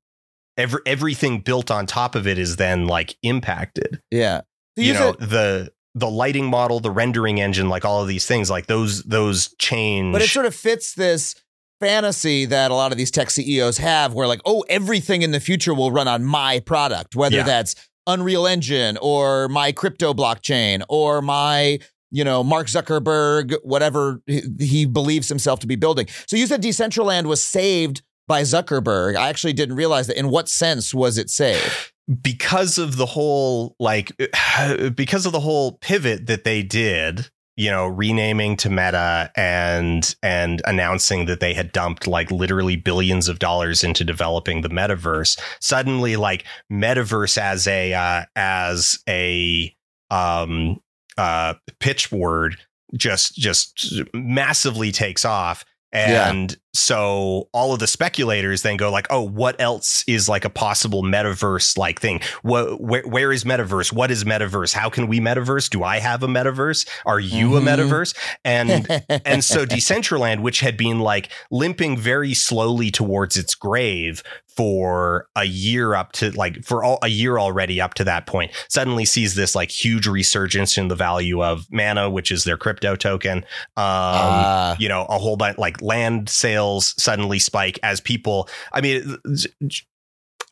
[0.61, 4.43] Every everything built on top of it is then like impacted Yeah.
[4.79, 8.27] So you know said- the the lighting model the rendering engine like all of these
[8.27, 11.35] things like those those change But it sort of fits this
[11.81, 15.41] fantasy that a lot of these tech CEOs have where like, oh, everything in the
[15.41, 17.43] future will run on my product, whether Yeah.
[17.45, 17.75] that's
[18.07, 21.79] Unreal Engine or my crypto blockchain or my,
[22.11, 26.07] you know, Mark Zuckerberg, whatever he, he believes himself to be building.
[26.27, 29.17] So you said Decentraland was saved by Zuckerberg.
[29.17, 30.17] I actually didn't realize that.
[30.17, 31.93] In what sense was it saved?
[32.23, 34.11] because of the whole like
[34.97, 40.61] because of the whole pivot that they did you know renaming to meta and and
[40.65, 46.17] announcing that they had dumped like literally billions of dollars into developing the metaverse suddenly
[46.17, 49.73] like metaverse as a uh, as a
[50.11, 50.81] um
[51.17, 52.57] uh pitch word
[52.97, 55.65] just just massively takes off.
[55.93, 60.51] And so all of the speculators then go like, oh, what else is like a
[60.51, 62.21] possible metaverse like thing?
[62.43, 63.93] What, where, where is metaverse?
[63.93, 64.73] What is metaverse?
[64.73, 65.69] How can we metaverse?
[65.71, 66.89] Do I have a metaverse?
[67.07, 67.65] Are you a Mhm.
[67.65, 68.17] metaverse?
[68.45, 68.87] And
[69.27, 74.23] and so Decentraland, which had been like limping very slowly towards its grave
[74.57, 78.51] for a year up to like for all, a year already up to that point,
[78.69, 82.95] suddenly sees this like huge resurgence in the value of Mana, which is their crypto
[82.97, 83.39] token.
[83.39, 83.45] Um,
[83.77, 84.77] Ah.
[84.79, 88.49] you know, a whole bunch like land sales suddenly spike as people.
[88.73, 89.17] I mean,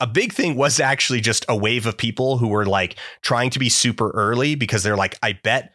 [0.00, 3.58] a big thing was actually just a wave of people who were like trying to
[3.58, 5.72] be super early because they're like, I bet,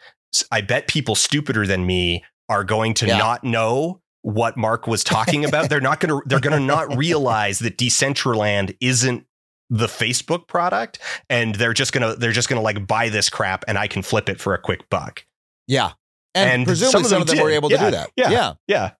[0.52, 3.18] I bet people stupider than me are going to Yeah.
[3.18, 5.70] not know what Mark was talking about.
[5.70, 9.26] they're not going to, they're going to not realize that Decentraland isn't
[9.70, 13.30] the Facebook product and they're just going to, they're just going to like buy this
[13.30, 15.26] crap and I can flip it for a quick buck.
[15.68, 15.92] yeah.
[16.36, 17.86] And, And presumably some some of of them them, were able to Yeah.
[17.86, 18.10] do that.
[18.16, 18.30] Yeah.
[18.32, 18.54] yeah.
[18.68, 18.92] Yeah.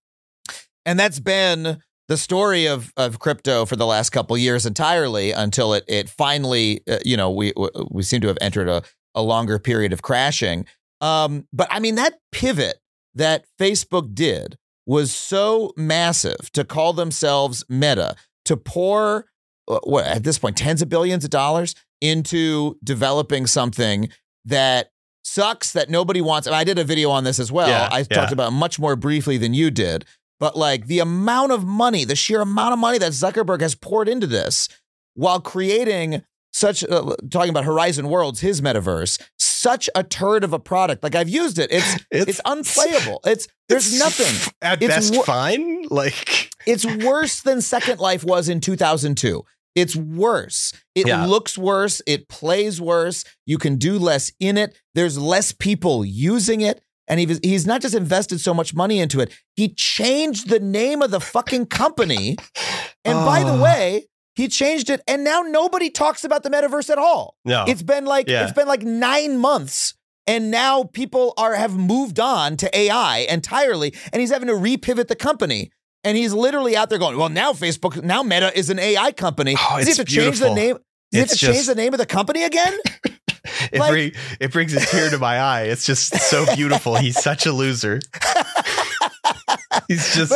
[0.86, 5.74] And that's been the story of of crypto for the last couple years entirely until
[5.74, 7.54] it it finally uh, you know we
[7.90, 8.84] we seem to have entered a
[9.16, 10.66] a longer period of crashing.
[11.02, 12.80] Um but I mean that pivot
[13.16, 18.16] that Facebook did was so massive to call themselves Meta
[18.46, 19.26] to pour
[19.68, 24.10] uh, what at this point tens of billions of dollars into developing something
[24.44, 24.90] that
[25.24, 26.48] sucks that nobody wants.
[26.48, 27.70] And I did a video on this as well.
[27.70, 28.04] Yeah, I yeah.
[28.04, 30.06] talked about it much more briefly than you did.
[30.44, 34.10] But like the amount of money, the sheer amount of money that Zuckerberg has poured
[34.10, 34.68] into this
[35.14, 40.60] while creating such, uh, talking about Horizon Worlds, his metaverse, such a turd of a
[40.60, 41.02] product.
[41.02, 41.72] Like I've used it.
[41.72, 43.22] It's, it's, unplayable.
[43.24, 44.54] It's, there's it's nothing.
[44.62, 45.84] at It's best wo- fine.
[45.90, 49.46] Like, It's worse than Second Life was in 2002.
[49.76, 50.74] It's worse.
[50.94, 51.26] It Yeah.
[51.26, 52.02] looks worse.
[52.06, 53.24] It plays worse.
[53.46, 54.78] You can do less in it.
[54.94, 56.83] There's less people using it.
[57.08, 60.60] And he was, he's not just invested so much money into it, he changed the
[60.60, 62.38] name of the fucking company.
[63.06, 63.62] And by the Oh.
[63.62, 65.02] way, he changed it.
[65.08, 67.36] And now nobody talks about the metaverse at all.
[67.46, 67.66] no.
[67.68, 68.44] It's been like Yeah.
[68.44, 69.94] it's been like nine months.
[70.26, 75.10] And now people are have moved on to AI entirely, and he's having to repivot
[75.10, 75.70] the company.
[76.06, 79.56] And he's literally out there going, "Well, now Facebook, now Meta is an AI company.
[79.60, 80.76] Oh, Does he it's have to change the name?
[80.78, 82.74] Does he have It's to change the name of the company again?
[83.72, 85.64] it, like- bring, it brings a tear to my eye.
[85.64, 86.96] It's just so beautiful.
[86.96, 88.00] He's such a loser.
[89.88, 90.34] He's just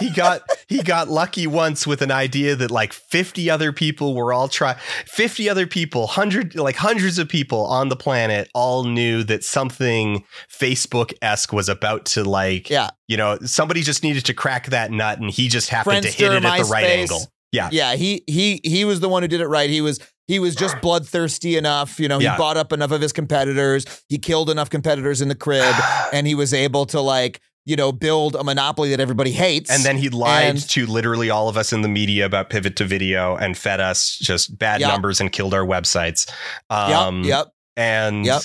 [0.00, 4.32] he got he got lucky once with an idea that like 50 other people were
[4.32, 4.74] all try
[5.06, 10.24] 50 other people, hundred like hundreds of people on the planet all knew that something
[10.50, 12.88] Facebook-esque was about to like Yeah.
[13.06, 16.30] you know, somebody just needed to crack that nut and he just happened to hit
[16.30, 16.88] Friendster, it at the right MySpace.
[16.98, 17.20] angle.
[17.52, 17.68] Yeah.
[17.70, 19.70] Yeah, he he he was the one who did it right.
[19.70, 21.98] He was he was just bloodthirsty enough.
[22.00, 22.36] You know, he Yeah.
[22.38, 23.84] bought up enough of his competitors.
[24.08, 25.74] He killed enough competitors in the crib,
[26.12, 29.70] and he was able to like you know build a monopoly that everybody hates.
[29.70, 32.76] And then he lied And- to literally all of us in the media about pivot
[32.76, 34.90] to video and fed us just bad Yep.
[34.90, 36.26] numbers and killed our websites.
[36.70, 37.46] yep, Um, yep.
[37.76, 38.42] And Yep.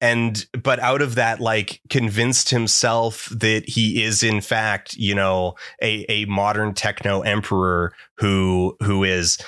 [0.00, 5.54] and but out of that, like convinced himself that he is in fact, you know,
[5.82, 9.38] a a modern techno emperor who who is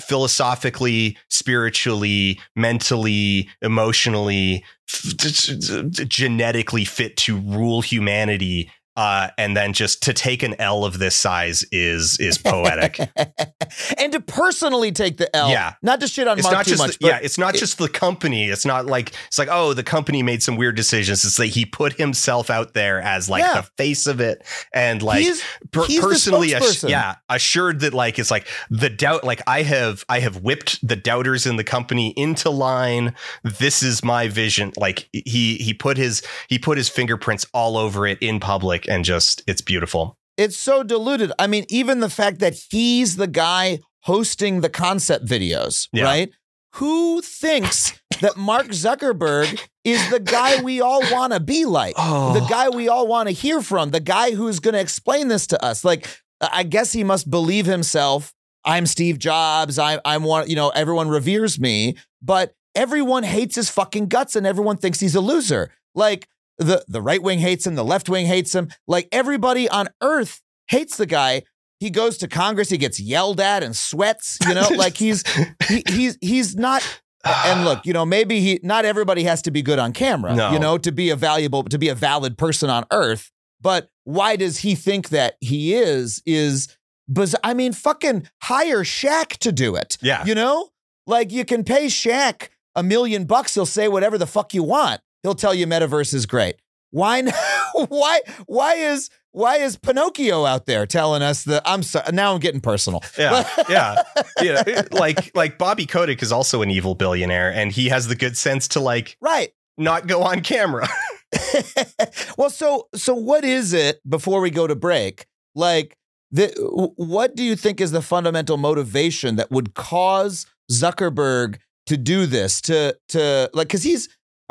[0.00, 8.70] philosophically, spiritually, mentally, emotionally, genetically fit to rule humanity.
[8.96, 12.98] Uh, and then just to take an L of this size is is poetic.
[13.98, 15.50] and to personally take the L.
[15.50, 15.74] Yeah.
[15.82, 16.98] Not to shit on it's Mark not too just much.
[16.98, 20.22] the, yeah it's not just the company it's not like it's like oh the company
[20.22, 23.62] made some weird decisions it's like he put himself out there as like Yeah.
[23.62, 28.18] the face of it and like he's, per- he's personally ass- yeah assured that like
[28.18, 32.10] it's like the doubt like i have i have whipped the doubters in the company
[32.16, 37.46] into line this is my vision like he he put his he put his fingerprints
[37.54, 41.30] all over it in public and just it's beautiful it's so diluted.
[41.38, 46.04] I mean, even the fact that he's the guy hosting the concept videos, Yeah.
[46.04, 46.30] right?
[46.76, 47.92] Who thinks
[48.22, 51.94] that Mark Zuckerberg is the guy we all want to be like?
[51.98, 52.32] Oh.
[52.32, 55.46] The guy we all want to hear from, the guy who's going to explain this
[55.48, 55.84] to us.
[55.84, 56.08] Like,
[56.40, 58.32] I guess he must believe himself.
[58.64, 59.78] I'm Steve Jobs.
[59.78, 64.46] I, I'm one, you know, everyone reveres me, but everyone hates his fucking guts and
[64.46, 65.70] everyone thinks he's a loser.
[65.94, 66.26] Like,
[66.58, 68.68] the, the right wing hates him, the left wing hates him.
[68.86, 71.42] Like, everybody on earth hates the guy.
[71.80, 75.24] He goes to Congress, he gets yelled at and sweats, you know, like he's
[75.66, 76.82] he, he's he's not
[77.24, 80.52] and look, you know, maybe he not everybody has to be good on camera, No.
[80.52, 83.32] you know, to be a valuable to be a valid person on earth.
[83.60, 86.76] But why does he think that he is is
[87.12, 89.98] biz- I mean, fucking hire Shaq to do it.
[90.00, 90.24] Yeah.
[90.24, 90.68] You know?
[91.08, 95.00] Like you can pay Shaq a million bucks, he'll say whatever the fuck you want.
[95.22, 96.56] He'll tell you metaverse is great.
[96.90, 97.22] why
[97.88, 102.40] why why is why is Pinocchio out there telling us that I'm sorry now I'm
[102.40, 103.02] getting personal.
[103.18, 104.02] Yeah, yeah,
[104.42, 104.82] yeah.
[104.92, 108.68] Like like Bobby Kotick is also an evil billionaire, and he has the good sense
[108.68, 109.52] to like Right.
[109.78, 110.86] not go on camera.
[112.36, 115.26] well, so so what is it before we go to break?
[115.54, 115.96] Like
[116.30, 116.48] the
[116.96, 122.60] what do you think is the fundamental motivation that would cause Zuckerberg to do this
[122.62, 124.08] to to like cuz he's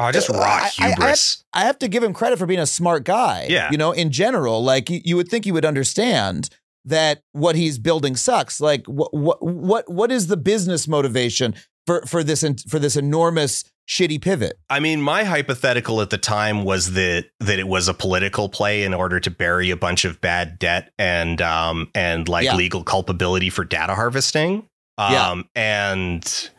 [0.08, 1.44] Oh, just Uh, raw I- I- I- hubris.
[1.54, 3.48] I have to give him credit for being a smart guy.
[3.50, 3.70] Yeah.
[3.72, 6.50] You know, in general, like you, you would think he would understand
[6.86, 8.60] that what he's building sucks.
[8.60, 11.54] Like what what what what is the business motivation
[11.86, 14.58] for for this for this enormous shitty pivot?
[14.70, 18.84] I mean, my hypothetical at the time was that that it was a political play
[18.84, 22.56] in order to bury a bunch of bad debt and um and like Yeah.
[22.56, 24.64] legal culpability for data harvesting.
[24.98, 25.30] Yeah.
[25.30, 26.50] Um and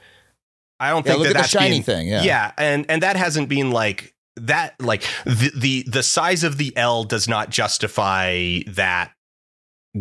[0.83, 2.09] I don't Yeah, think that that's shiny being, thing.
[2.09, 2.23] Yeah.
[2.23, 6.77] yeah, and and that hasn't been like that like the the the size of the
[6.77, 9.13] L does not justify that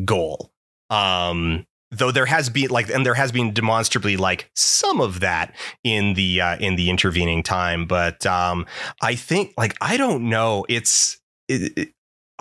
[0.05, 0.51] goal.
[0.89, 5.53] Um though there has been like and there has been demonstrably like some of that
[5.83, 8.65] in the uh in the intervening time but um
[9.01, 11.19] I think like I don't know it's
[11.49, 11.89] it, it-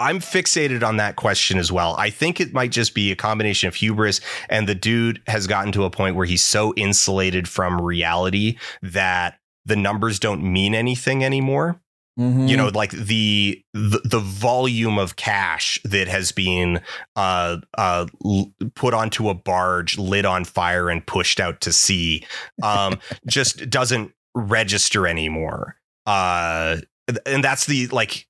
[0.00, 1.94] I'm fixated on that question as well.
[1.98, 5.72] I think it might just be a combination of hubris and the dude has gotten
[5.72, 11.22] to a point where he's so insulated from reality that the numbers don't mean anything
[11.24, 11.80] anymore
[12.18, 12.48] Mhm.
[12.48, 16.80] you know like the, the the volume of cash that has been
[17.14, 22.26] uh uh l- put onto a barge lit on fire and pushed out to sea
[22.64, 22.98] um
[23.28, 26.78] just doesn't register anymore uh
[27.26, 28.26] and that's the like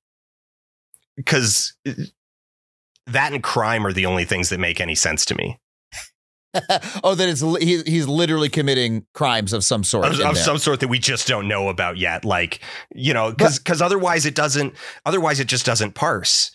[1.25, 1.93] cuz uh,
[3.07, 5.57] that and crime are the only things that make any sense to me
[7.03, 10.05] oh, that it's he, he's literally committing crimes of some sort.
[10.05, 12.59] of, of some sort that we just don't know about yet like
[12.93, 16.51] you know cuz cuz otherwise it doesn't otherwise it just doesn't parse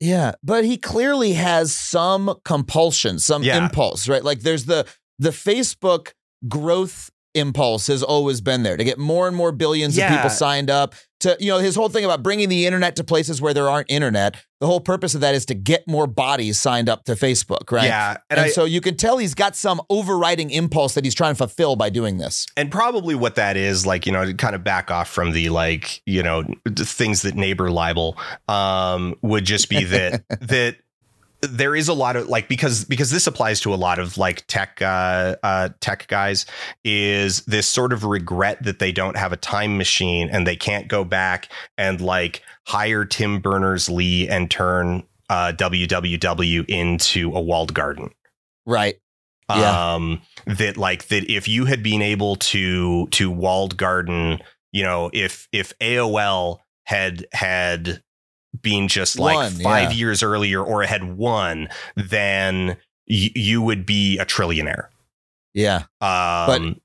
[0.00, 3.58] Yeah, but he clearly has some compulsion, some Yeah.
[3.58, 4.24] impulse, right?
[4.24, 4.86] Like there's the
[5.18, 6.12] the Facebook
[6.48, 10.70] growth impulse has always been there to get more and more billions of people signed
[10.70, 13.68] up to you know his whole thing about bringing the internet to places where there
[13.68, 17.12] aren't internet the whole purpose of that is to get more bodies signed up to
[17.12, 17.84] facebook right?
[17.84, 21.14] Yeah and, and, I, so you can tell he's got some overriding impulse that he's
[21.14, 22.46] trying to fulfill by doing this.
[22.56, 25.48] And probably what that is like you know to kind of back off from the
[25.48, 28.16] like you know the things that neighbor libel
[28.48, 30.76] um would just be that that
[31.42, 34.46] there is a lot of like because because this applies to a lot of like
[34.46, 36.46] tech uh, uh tech guys
[36.84, 40.88] is this sort of regret that they don't have a time machine and they can't
[40.88, 48.10] go back and like hire Tim Berners-Lee and turn uh WWW into a walled garden
[48.66, 48.96] right
[49.48, 49.94] Yeah.
[49.94, 54.40] um that like that if you had been able to to walled garden
[54.72, 58.02] you know if if aol had had
[58.62, 59.98] been just like Won, five yeah.
[59.98, 62.76] years earlier or had won then
[63.08, 64.88] y- you would be a trillionaire
[65.54, 66.80] yeah um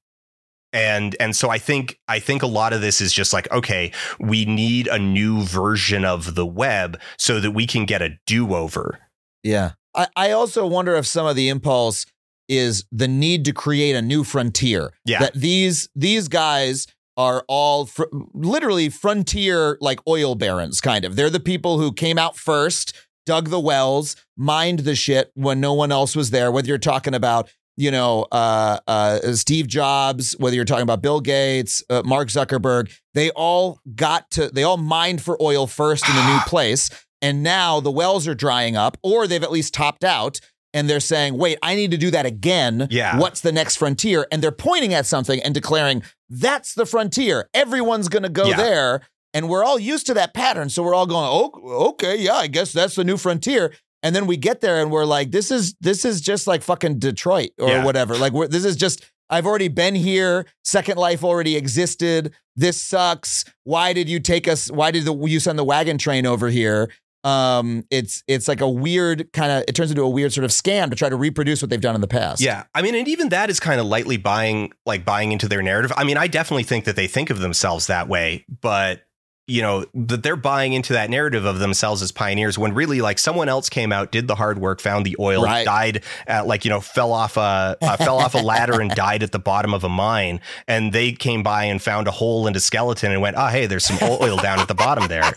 [0.74, 3.92] and and so i think i think a lot of this is just like okay
[4.20, 9.00] we need a new version of the web so that we can get a do-over
[9.44, 9.72] Yeah.
[9.96, 12.06] I, I also wonder if some of the impulse
[12.50, 14.92] is the need to create a new frontier.
[15.06, 15.20] Yeah.
[15.20, 16.86] That these these guys
[17.18, 18.04] are all fr-
[18.34, 21.16] literally frontier like oil barons kind of.
[21.16, 22.94] They're the people who came out first,
[23.26, 27.14] dug the wells, mined the shit when no one else was there, whether you're talking
[27.14, 32.30] about you know, uh, uh, Steve Jobs, whether you're talking about Bill Gates, uh, Mark
[32.30, 36.90] Zuckerberg, they all got to, they all mined for oil first in a new place.
[37.22, 40.40] And now the wells are drying up, or they've at least topped out.
[40.76, 42.88] And they're saying, wait, I need to do that again.
[42.92, 43.18] Yeah.
[43.18, 44.28] What's the next frontier?
[44.32, 47.50] And they're pointing at something and declaring, that's the frontier.
[47.56, 48.58] Everyone's going to go Yeah.
[48.58, 49.02] there.
[49.34, 50.70] And we're all used to that pattern.
[50.70, 53.74] So we're all going, oh, okay, yeah, I guess that's the new frontier.
[54.04, 57.00] And then we get there and we're like, this is this is just like fucking
[57.00, 57.84] Detroit or Yeah.
[57.84, 58.16] whatever.
[58.18, 60.46] Like we're, this is just I've already been here.
[60.64, 62.34] Second Life already existed.
[62.56, 63.44] This sucks.
[63.64, 64.70] Why did you take us?
[64.70, 66.92] Why did the, you send the wagon train over here?
[67.26, 69.64] Um, it's it's like a weird kind of.
[69.68, 71.96] It turns into a weird sort of scam to try to reproduce what they've done
[71.96, 72.40] in the past.
[72.40, 72.66] Yeah.
[72.76, 75.92] I mean, and even that is kind of lightly buying, like buying into their narrative.
[75.98, 79.05] I mean, I definitely think that they think of themselves that way, but
[79.48, 83.20] you know, that they're buying into that narrative of themselves as pioneers when really like
[83.20, 85.64] someone else came out, did the hard work, found the oil, Right.
[85.66, 89.22] died at like, you know, fell off a, uh, fell off a ladder and died
[89.22, 90.40] at the bottom of a mine.
[90.68, 93.68] And they came by and found a hole in a skeleton and went, oh, hey,
[93.68, 95.32] there's some oil down at the bottom there.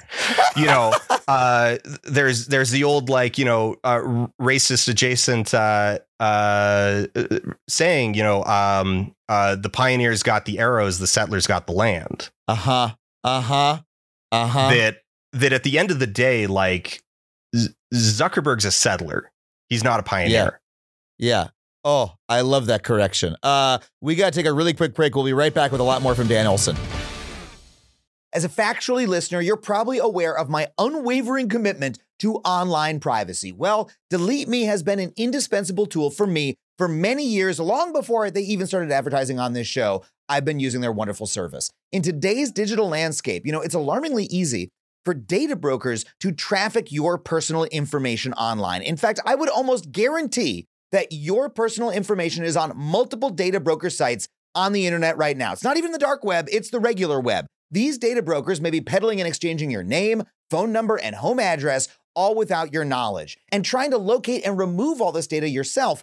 [0.56, 0.94] You know,
[1.28, 3.98] uh, there's, there's the old like, you know, uh,
[4.40, 7.06] racist adjacent, uh, uh,
[7.68, 12.30] saying, you know, um, uh, the pioneers got the arrows, the settlers got the land.
[12.48, 12.90] Uh-huh.
[13.24, 13.78] Uh huh.
[14.32, 14.60] Uh huh.
[14.60, 14.70] Uh.
[14.70, 14.96] That
[15.32, 17.02] that at the end of the day, like
[17.54, 19.30] Z- Zuckerberg's a settler.
[19.68, 20.60] He's not a pioneer.
[21.18, 21.48] Yeah.
[21.84, 23.36] Oh, I love that correction.
[23.42, 25.14] Uh, we got to take a really quick break.
[25.14, 26.76] We'll be right back with a lot more from Dan Olson.
[28.32, 33.52] As a factually listener, you're probably aware of my unwavering commitment to online privacy.
[33.52, 38.30] Well, Delete Me has been an indispensable tool for me for many years, long before
[38.30, 40.04] they even started advertising on this show.
[40.28, 41.70] I've been using their wonderful service.
[41.90, 44.68] In today's digital landscape, you know, it's alarmingly easy
[45.04, 48.82] for data brokers to traffic your personal information online.
[48.82, 53.90] In fact, I would almost guarantee that your personal information is on multiple data broker
[53.90, 55.52] sites on the internet right now.
[55.52, 57.46] It's not even the dark web, it's the regular web.
[57.70, 61.88] These data brokers may be peddling and exchanging your name, phone number, and home address,
[62.14, 63.38] all without your knowledge.
[63.52, 66.02] And trying to locate and remove all this data yourself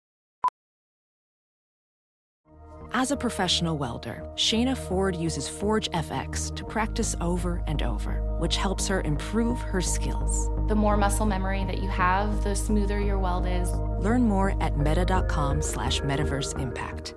[2.93, 8.57] As a professional welder, Shayna Ford uses Forge FX to practice over and over, which
[8.57, 10.49] helps her improve her skills.
[10.67, 13.71] The more muscle memory that you have, the smoother your weld is.
[13.99, 17.15] Learn more at meta.com slash metaverse impact.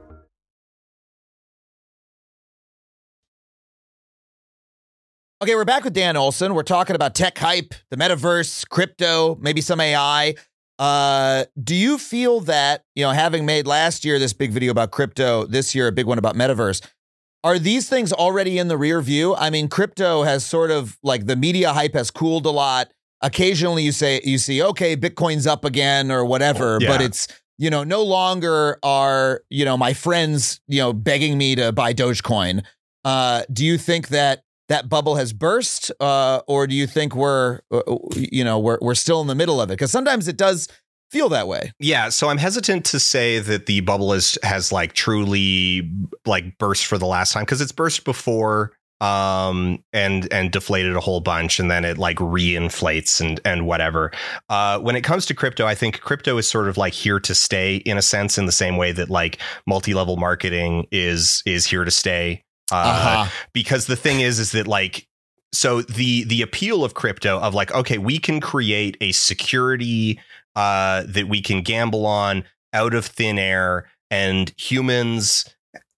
[5.42, 6.54] Okay, we're back with Dan Olson.
[6.54, 10.36] We're talking about tech hype, the metaverse, crypto, maybe some AI.
[10.78, 14.90] Uh, do you feel that, you know, having made last year this big video about
[14.90, 16.84] crypto, this year a big one about metaverse,
[17.42, 19.34] are these things already in the rear view?
[19.34, 22.90] I mean, crypto has sort of like the media hype has cooled a lot.
[23.20, 26.88] Occasionally you say you see, okay, Bitcoin's up again or whatever, Yeah.
[26.88, 31.54] but it's you know, no longer are, you know, my friends, you know, begging me
[31.54, 32.64] to buy Dogecoin.
[33.04, 37.60] Uh, do you think that that bubble has burst, uh, or do you think we're,
[37.70, 37.82] uh,
[38.16, 39.74] you know, we're we're still in the middle of it?
[39.74, 40.68] Because sometimes it does
[41.10, 41.72] feel that way.
[41.78, 45.90] Yeah, so I'm hesitant to say that the bubble is has like truly
[46.26, 51.00] like burst for the last time because it's burst before um and and deflated a
[51.00, 54.12] whole bunch and then it like reinflates and and whatever
[54.50, 57.34] uh when it comes to crypto i think crypto is sort of like here to
[57.34, 61.84] stay in a sense in the same way that like multi-level marketing is is here
[61.84, 63.30] to stay uh Uh-huh.
[63.52, 65.06] because the thing is is that like
[65.52, 70.18] so the the appeal of crypto of like okay we can create a security
[70.56, 75.44] uh that we can gamble on out of thin air and humans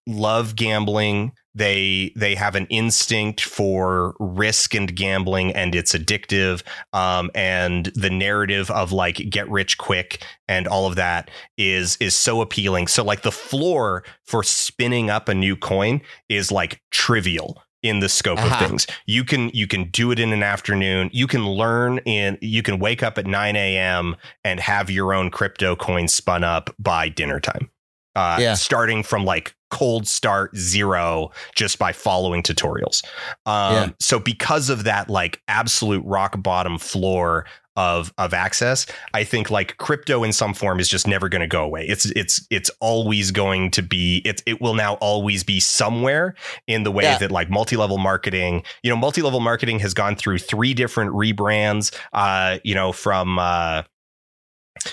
[0.07, 1.33] love gambling.
[1.55, 6.61] They they have an instinct for risk and gambling and it's addictive.
[6.93, 12.15] Um and the narrative of like get rich quick and all of that is is
[12.15, 12.87] so appealing.
[12.87, 18.09] So like the floor for spinning up a new coin is like trivial in the
[18.09, 18.63] scope Uh-huh.
[18.63, 18.85] of things.
[19.07, 21.09] You can you can do it in an afternoon.
[21.11, 25.31] You can learn in you can wake up at 9 a.m and have your own
[25.31, 27.71] crypto coin spun up by dinner time
[28.17, 28.53] uh, Yeah.
[28.55, 33.03] starting from like cold start zero just by following tutorials.
[33.45, 33.89] Um, Yeah.
[33.99, 37.45] So because of that, like absolute rock bottom floor
[37.75, 41.47] of of access, I think like crypto in some form is just never going to
[41.47, 41.85] go away.
[41.87, 46.33] It's it's it's always going to be it it will now always be somewhere
[46.65, 47.19] in the way Yeah.
[47.19, 52.57] that like multi-level marketing, you know, multi-level marketing has gone through three different rebrands uh,
[52.63, 53.83] you know, from uh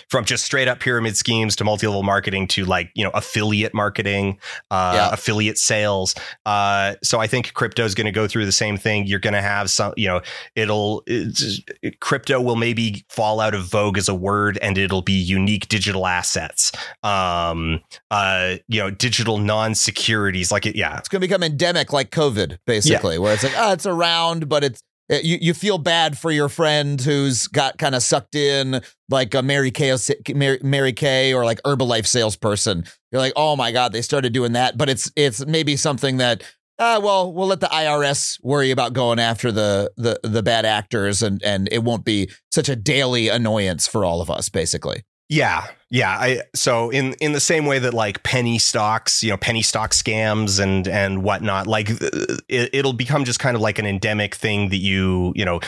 [0.09, 4.39] from just straight up pyramid schemes to multi-level marketing to like you know affiliate marketing
[4.71, 5.11] uh Yeah.
[5.13, 6.15] affiliate sales.
[6.47, 9.07] Uh so i think crypto is going to go through the same thing.
[9.07, 10.21] You're going to have some you know
[10.55, 11.61] it'll it's,
[12.01, 16.07] crypto will maybe fall out of vogue as a word and it'll be unique digital
[16.07, 16.73] assets.
[17.03, 17.81] Um
[18.11, 20.99] uh you know digital non-securities like it yeah.
[20.99, 24.65] It's going to become endemic like COVID, basically, where it's like, oh, it's around, but
[24.65, 24.85] it's it-
[25.23, 29.43] you, you feel bad for your friend who's got kind of sucked in like a
[29.43, 29.97] Mary Kay,
[30.35, 32.85] Mary, Kay or like Herbalife salesperson.
[33.13, 34.77] You're like, oh my God, they started doing that.
[34.79, 36.43] But it's it's maybe something that
[36.79, 41.23] ah, well, we'll let the IRS worry about going after the the the bad actors,
[41.23, 45.03] and and it won't be such a daily annoyance for all of us, basically.
[45.31, 46.11] Yeah, yeah.
[46.21, 49.93] I so in in the same way that like penny stocks, you know, penny stock
[49.93, 54.69] scams and and whatnot, like it, it'll become just kind of like an endemic thing
[54.69, 55.61] that you you know,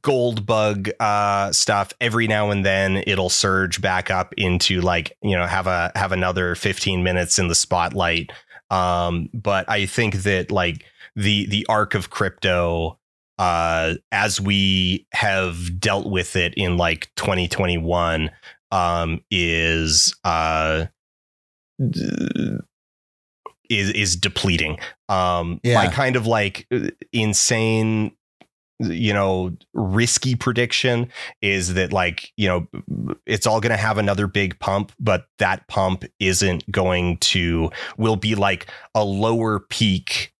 [0.00, 1.92] gold bug uh, stuff.
[2.00, 6.12] Every now and then, it'll surge back up into like you know have a have
[6.12, 8.32] another fifteen minutes in the spotlight.
[8.70, 10.82] Um, but I think that like
[11.14, 12.98] the the arc of crypto
[13.36, 18.30] uh as we have dealt with it in like 2021
[18.74, 20.86] um, is uh,
[23.70, 24.78] is is depleting.
[25.08, 25.76] Um, Yeah.
[25.76, 26.68] My kind of like
[27.12, 28.12] insane,
[28.80, 31.10] you know, risky prediction
[31.40, 32.66] is that like you know
[33.26, 38.16] it's all going to have another big pump, but that pump isn't going to will
[38.16, 40.33] be like a lower peak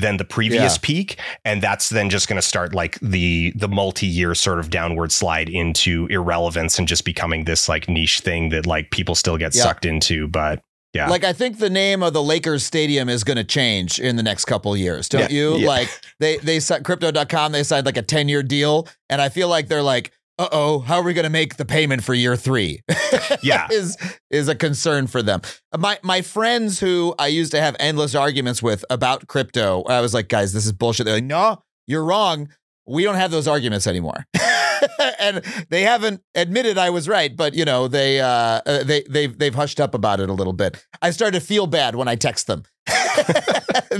[0.00, 0.80] than the previous Yeah.
[0.82, 5.10] peak and that's then just going to start like the the multi-year sort of downward
[5.12, 9.54] slide into irrelevance and just becoming this like niche thing that like people still get
[9.54, 9.62] Yeah.
[9.64, 10.62] sucked into but
[10.94, 14.16] yeah Like I think the name of the Lakers stadium is going to change in
[14.16, 15.58] the next couple of years, don't Yeah, you?
[15.66, 15.88] Like
[16.18, 20.12] they they crypto.com, they signed like a 10-year deal and I feel like they're like,
[20.38, 22.80] "Uh-oh, how are we going to make the payment for year 3?"
[23.42, 23.68] Yeah.
[23.70, 23.96] is
[24.30, 25.42] is a concern for them.
[25.76, 30.14] My my friends who I used to have endless arguments with about crypto, I was
[30.14, 32.48] like, "Guys, this is bullshit." They're like, "No, you're wrong.
[32.86, 34.26] We don't have those arguments anymore."
[35.18, 39.36] and they haven't admitted I was right, but you know they uh, uh, they they've
[39.36, 40.84] they've hushed up about it a little bit.
[41.02, 42.64] I started to feel bad when I text them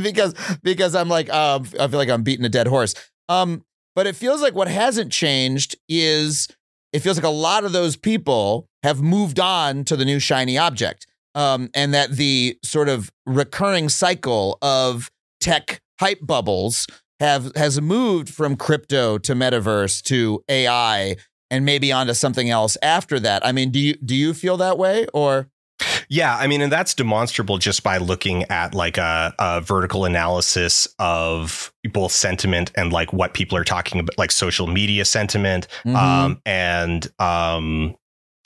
[0.03, 2.95] because because I'm like um, I feel like I'm beating a dead horse.
[3.29, 3.65] Um,
[3.99, 6.47] but it feels like what hasn't changed is
[6.93, 10.57] it feels like a lot of those people have moved on to the new shiny
[10.57, 16.87] object, um, and that the sort of recurring cycle of tech hype bubbles
[17.19, 21.17] have has moved from crypto to metaverse to AI
[21.51, 23.45] and maybe onto something else after that.
[23.45, 25.49] I mean, do you do you feel that way or
[26.09, 30.89] Yeah, I mean, and that's demonstrable just by looking at like a, a vertical analysis
[30.99, 35.95] of both sentiment and like what people are talking about, like social media sentiment, Mhm.
[35.97, 37.95] um, and um,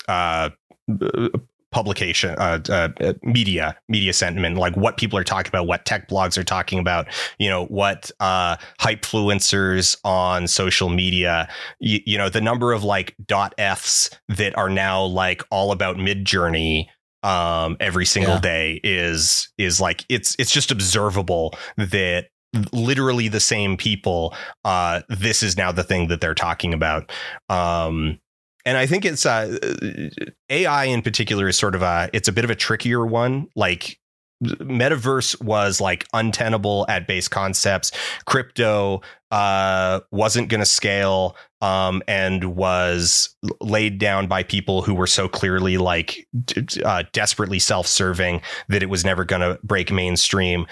[0.08, 0.50] uh,
[1.70, 6.36] publication, uh, uh, media, media sentiment, like what people are talking about, what tech blogs
[6.36, 7.06] are talking about,
[7.38, 11.48] you know, what uh, hype hypefluencers on social media,
[11.80, 15.96] you, you know, the number of like dot Fs that are now like all about
[15.96, 16.88] Midjourney
[17.22, 18.40] um every single Yeah.
[18.40, 22.26] day is is like it's it's just observable that
[22.72, 27.10] literally the same people uh this is now the thing that they're talking about.
[27.48, 28.18] Um
[28.64, 29.58] and i think it's uh
[30.50, 33.48] ai in particular is sort of a it's a bit of a trickier one.
[33.56, 33.98] Like
[34.44, 37.92] metaverse was like untenable at base concepts.
[38.26, 39.00] Crypto
[39.32, 45.26] uh wasn't going to scale um and was laid down by people who were so
[45.28, 46.28] clearly like
[46.84, 50.66] uh, desperately self-serving that it was never going to break mainstream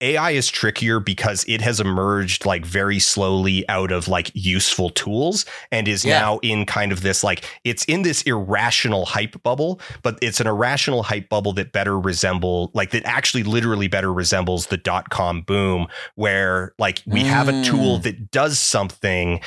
[0.00, 5.44] AI is trickier because it has emerged like very slowly out of like useful tools
[5.72, 6.20] and is Yeah.
[6.20, 10.46] now in kind of this like it's in this irrational hype bubble, but it's an
[10.46, 15.42] irrational hype bubble that better resemble like that actually literally better resembles the dot com
[15.42, 17.64] boom where like we have a Mm.
[17.70, 19.40] Tool that does something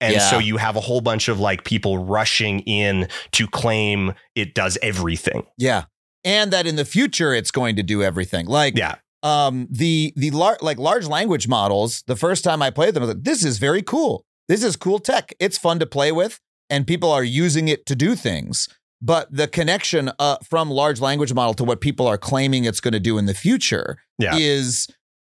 [0.00, 0.30] and Yeah.
[0.30, 4.78] so you have a whole bunch of like people rushing in to claim it does
[4.82, 5.44] everything.
[5.58, 5.84] yeah.
[6.24, 8.46] And that in the future it's going to do everything.
[8.46, 8.96] Like Yeah.
[9.22, 13.06] um the the lar- like large language models the first time i played them i
[13.06, 16.38] was like this is very cool this is cool tech it's fun to play with
[16.70, 18.68] and people are using it to do things
[19.02, 22.92] but the connection uh, from large language model to what people are claiming it's going
[22.92, 24.36] to do in the future Yeah.
[24.36, 24.86] is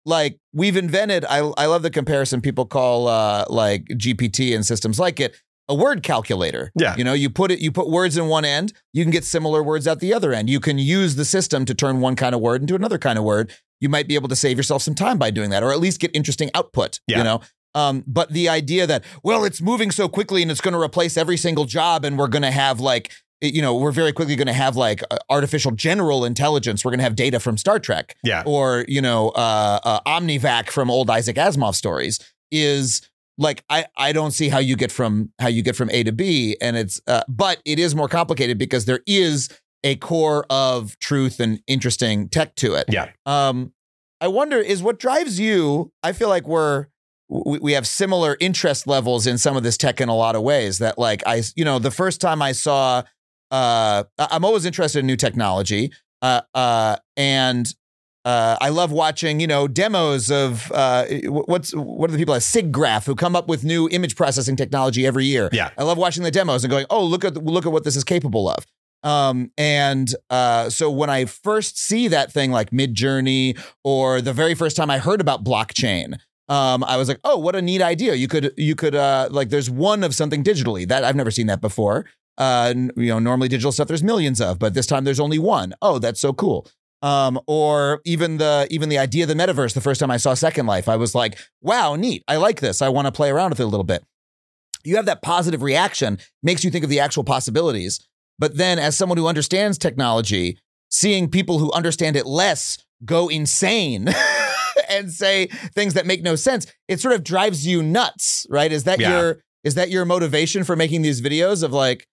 [0.05, 4.99] like we've invented I, I love the comparison people call uh, like gpt and systems
[4.99, 5.35] like it
[5.69, 6.95] a word calculator Yeah.
[6.97, 9.63] you know you put it you put words in one end you can get similar
[9.63, 12.41] words at the other end you can use the system to turn one kind of
[12.41, 15.17] word into another kind of word you might be able to save yourself some time
[15.17, 17.19] by doing that or at least get interesting output Yeah.
[17.19, 17.39] you know
[17.75, 21.17] um, but the idea that well it's moving so quickly and it's going to replace
[21.17, 23.11] every single job and we're going to have like
[23.43, 27.03] you know we're very quickly going to have like artificial general intelligence we're going to
[27.03, 28.43] have data from star trek Yeah.
[28.45, 32.19] or you know uh, uh, omnivac from old isaac asimov stories
[32.51, 33.01] is
[33.37, 36.11] like I, I don't see how you get from how you get from a to
[36.11, 39.49] b and it's uh, but it is more complicated because there is
[39.83, 43.09] a core of truth and interesting tech to it Yeah.
[43.25, 43.73] um
[44.21, 46.87] i wonder is what drives you i feel like we're
[47.29, 50.43] we, we have similar interest levels in some of this tech in a lot of
[50.43, 53.01] ways that like i you know the first time i saw
[53.51, 55.91] uh i'm always interested in new technology
[56.21, 57.73] uh uh and
[58.25, 62.41] uh, I love watching, you know, demos of uh, what's what are the people at
[62.41, 65.49] SIGGRAPH who come up with new image processing technology every year.
[65.51, 65.71] Yeah.
[65.77, 68.05] I love watching the demos and going, oh, look at look at what this is
[68.05, 68.65] capable of.
[69.03, 74.55] Um, and uh, so when I first see that thing like Midjourney, or the very
[74.55, 76.17] first time I heard about blockchain,
[76.47, 78.15] um, I was like, oh, what a neat idea!
[78.15, 81.47] You could you could uh, like there's one of something digitally that I've never seen
[81.47, 82.05] that before.
[82.37, 85.73] Uh, you know, normally digital stuff there's millions of, but this time there's only one.
[85.81, 86.67] Oh, that's so cool.
[87.03, 89.73] Um, or even the even the idea of the metaverse.
[89.73, 92.23] The first time I saw Second Life, I was like, wow, neat.
[92.27, 92.81] I like this.
[92.81, 94.03] I want to play around with it a little bit.
[94.85, 97.99] You have that positive reaction, makes you think of the actual possibilities.
[98.39, 100.57] But then, as someone who understands technology,
[100.89, 104.07] seeing people who understand it less go insane
[104.89, 108.71] and say things that make no sense, it sort of drives you nuts, right?
[108.71, 109.19] Is that Yeah.
[109.19, 112.05] your is that your motivation for making these videos of like,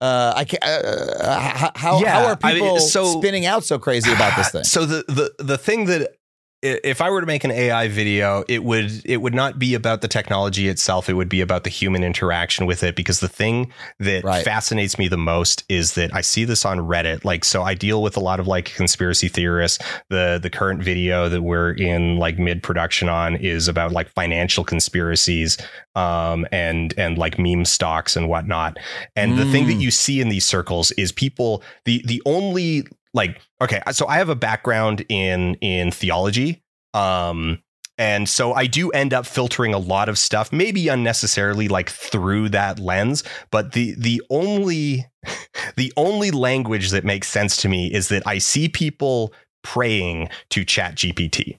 [0.00, 3.64] uh, I can't, uh, how, how, Yeah, how are I mean, people so- spinning out
[3.64, 4.64] so crazy about this thing?
[4.64, 6.17] So the the the thing that
[6.62, 10.00] if I were to make an AI video, it would it would not be about
[10.00, 11.08] the technology itself.
[11.08, 12.96] It would be about the human interaction with it.
[12.96, 14.44] Because the thing that Right.
[14.44, 17.24] fascinates me the most is that I see this on Reddit.
[17.24, 19.78] Like, so I deal with a lot of like conspiracy theorists.
[20.10, 24.64] The the current video that we're in like mid production on is about like financial
[24.64, 25.58] conspiracies,
[25.94, 28.78] um, and and like meme stocks and whatnot.
[29.14, 29.80] And the thing that Mm.
[29.82, 31.62] you see in these circles is people.
[31.84, 32.84] The the only
[33.14, 36.62] like okay so i have a background in in theology
[36.94, 37.58] um
[37.96, 42.48] and so i do end up filtering a lot of stuff maybe unnecessarily like through
[42.48, 45.06] that lens but the the only
[45.76, 49.32] the only language that makes sense to me is that i see people
[49.62, 51.58] praying to chat gpt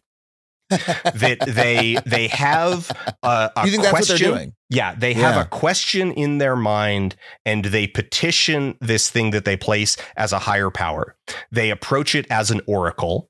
[0.70, 2.89] that they they have
[3.24, 4.53] a, a you think that's what question they're doing?
[4.70, 5.41] yeah, they have Yeah.
[5.41, 7.15] a question in their mind
[7.45, 11.15] and they petition this thing that they place as a higher power.
[11.51, 13.30] They approach it as an oracle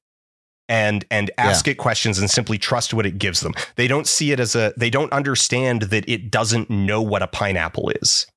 [0.68, 3.54] and and ask it questions and simply trust what it gives them.
[3.76, 7.28] They don't see it as a they don't understand that it doesn't know what a
[7.28, 8.28] pineapple is.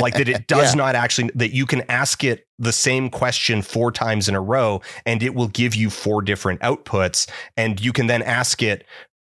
[0.00, 0.78] Like that it does Yeah.
[0.78, 4.80] not actually that you can ask it the same question four times in a row
[5.04, 8.84] and it will give you four different outputs and you can then ask it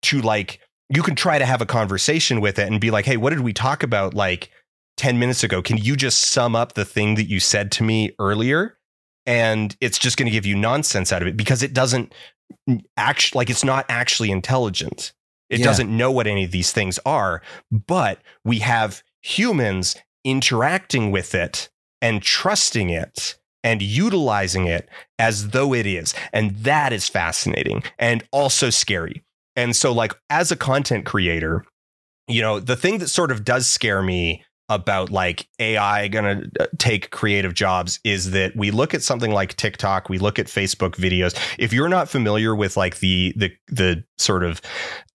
[0.03, 3.17] to like you can try to have a conversation with it and be like hey
[3.17, 4.51] what did we talk about like
[4.97, 8.11] 10 minutes ago can you just sum up the thing that you said to me
[8.19, 8.77] earlier
[9.25, 12.13] and it's just going to give you nonsense out of it because it doesn't
[12.97, 15.13] actually like it's not actually intelligent
[15.49, 15.65] it Yeah.
[15.67, 21.69] doesn't know what any of these things are but we have humans interacting with it
[22.01, 26.15] and trusting it and utilizing it as though it is.
[26.33, 29.23] And that is fascinating and also scary.
[29.55, 31.65] And so, like, as a content creator,
[32.27, 34.45] you know, the thing that sort of does scare me
[34.75, 39.57] about like AI going to take creative jobs is that we look at something like
[39.57, 41.39] TikTok, we look at Facebook videos.
[41.59, 44.61] If you're not familiar with like the the the sort of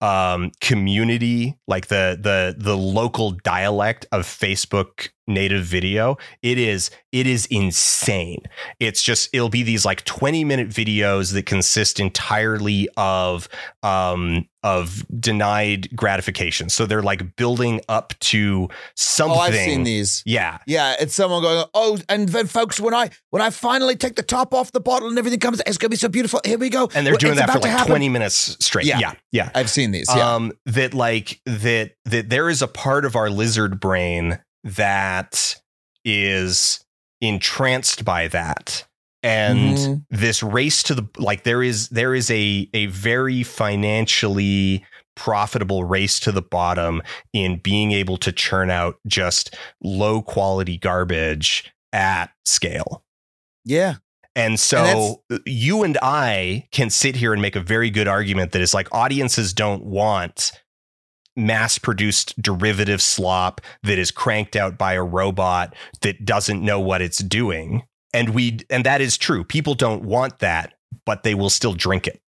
[0.01, 7.27] um, community, like the the the local dialect of Facebook native video, it is it
[7.27, 8.43] is insane.
[8.79, 13.47] It's just it'll be these like 20 minute videos that consist entirely of
[13.83, 16.67] um of denied gratification.
[16.69, 19.37] So they're like building up to something.
[19.37, 20.23] Oh, I've seen these.
[20.25, 20.57] Yeah.
[20.67, 24.23] Yeah, it's someone going, oh, and then folks, when I when I finally take the
[24.23, 26.41] top off the bottle and everything comes, it's gonna be so beautiful.
[26.43, 26.89] Here we go.
[26.93, 28.85] And they're doing it's that for like 20 minutes straight.
[28.85, 28.99] Yeah.
[28.99, 29.13] Yeah.
[29.31, 29.51] Yeah.
[29.55, 30.07] I've seen these.
[30.13, 30.35] Yeah.
[30.35, 35.55] um that like that that there is a part of our lizard brain that
[36.05, 36.83] is
[37.21, 38.85] entranced by that
[39.23, 40.05] and Mhm.
[40.11, 44.85] this race to the like there is there is a a very financially
[45.15, 47.01] profitable race to the bottom
[47.33, 53.03] in being able to churn out just low quality garbage at scale
[53.65, 53.95] yeah.
[54.35, 58.61] and so you and I can sit here and make a very good argument that
[58.61, 60.51] it's like audiences don't want
[61.37, 67.01] mass produced derivative slop that is cranked out by a robot that doesn't know what
[67.01, 67.83] it's doing.
[68.13, 69.43] And we and that is true.
[69.43, 70.73] People don't want that,
[71.05, 72.21] but they will still drink it.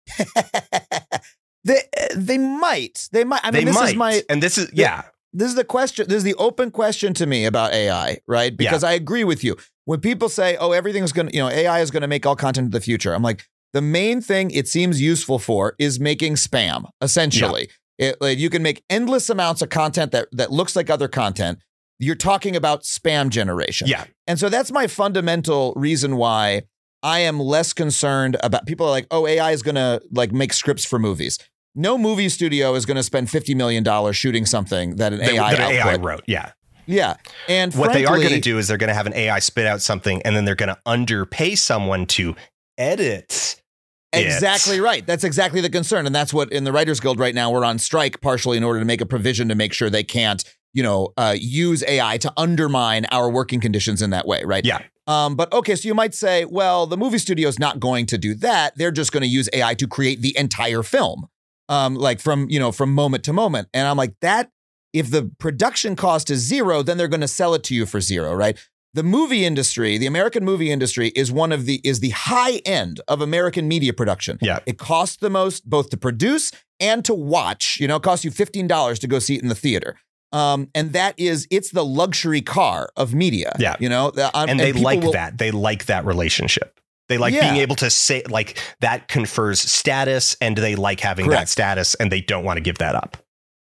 [1.63, 1.81] they
[2.15, 3.07] they might.
[3.11, 3.41] They might.
[3.43, 3.89] I mean, they this might.
[3.89, 5.03] is my and this is yeah.
[5.33, 6.07] this is the question.
[6.07, 8.55] This is the open question to me about AI, right?
[8.55, 9.55] Because I agree with you.
[9.85, 12.35] When people say, "Oh, everything's going to, you know, AI is going to make all
[12.35, 16.35] content of the future," I'm like, the main thing it seems useful for is making
[16.35, 16.89] spam.
[17.01, 17.69] Essentially,
[17.99, 21.59] it, like, you can make endless amounts of content that that looks like other content.
[21.99, 23.87] You're talking about spam generation.
[23.87, 24.05] Yeah.
[24.25, 26.63] And so that's my fundamental reason why
[27.03, 30.85] I am less concerned about people are like, oh, AI is gonna like make scripts
[30.85, 31.37] for movies.
[31.75, 35.71] No movie studio is gonna spend $50 million shooting something that an That, AI that
[35.71, 36.23] AI wrote.
[36.25, 36.53] Yeah.
[36.89, 37.17] Yeah.
[37.47, 39.67] And what they are going to do is they're going to have an AI spit
[39.67, 42.35] out something and then they're going to underpay someone to
[42.79, 43.61] edit it.
[44.13, 45.05] Exactly right.
[45.05, 46.05] That's exactly the concern.
[46.05, 48.79] And that's what in the Writers Guild right now, we're on strike partially in order
[48.79, 50.43] to make a provision to make sure they can't,
[50.73, 54.65] you know, uh, use AI to undermine our working conditions in that way, right?
[54.65, 54.81] Yeah.
[55.07, 58.17] Um, but okay, so you might say, well, the movie studio is not going to
[58.17, 58.77] do that.
[58.77, 61.27] They're just going to use AI to create the entire film,
[61.67, 63.69] um, like from you know from moment to moment.
[63.73, 64.51] And I'm like, that
[64.93, 68.01] if the production cost is zero, then they're going to sell it to you for
[68.01, 68.57] zero, right?
[68.95, 72.99] The movie industry, the American movie industry, is one of the is the high end
[73.07, 74.39] of American media production.
[74.41, 74.59] Yeah.
[74.65, 77.77] it costs the most both to produce and to watch.
[77.79, 79.95] You know, it costs you fifteen dollars to go see it in the theater.
[80.31, 83.51] Um, and that is it's the luxury car of media.
[83.59, 83.75] Yeah.
[83.79, 85.37] you know, the- um, and they people like will- that.
[85.37, 86.79] They like that relationship.
[87.09, 87.41] They like Yeah.
[87.49, 92.11] being able to say like that confers status, and they like having that status, and
[92.11, 93.17] they don't want to give that up.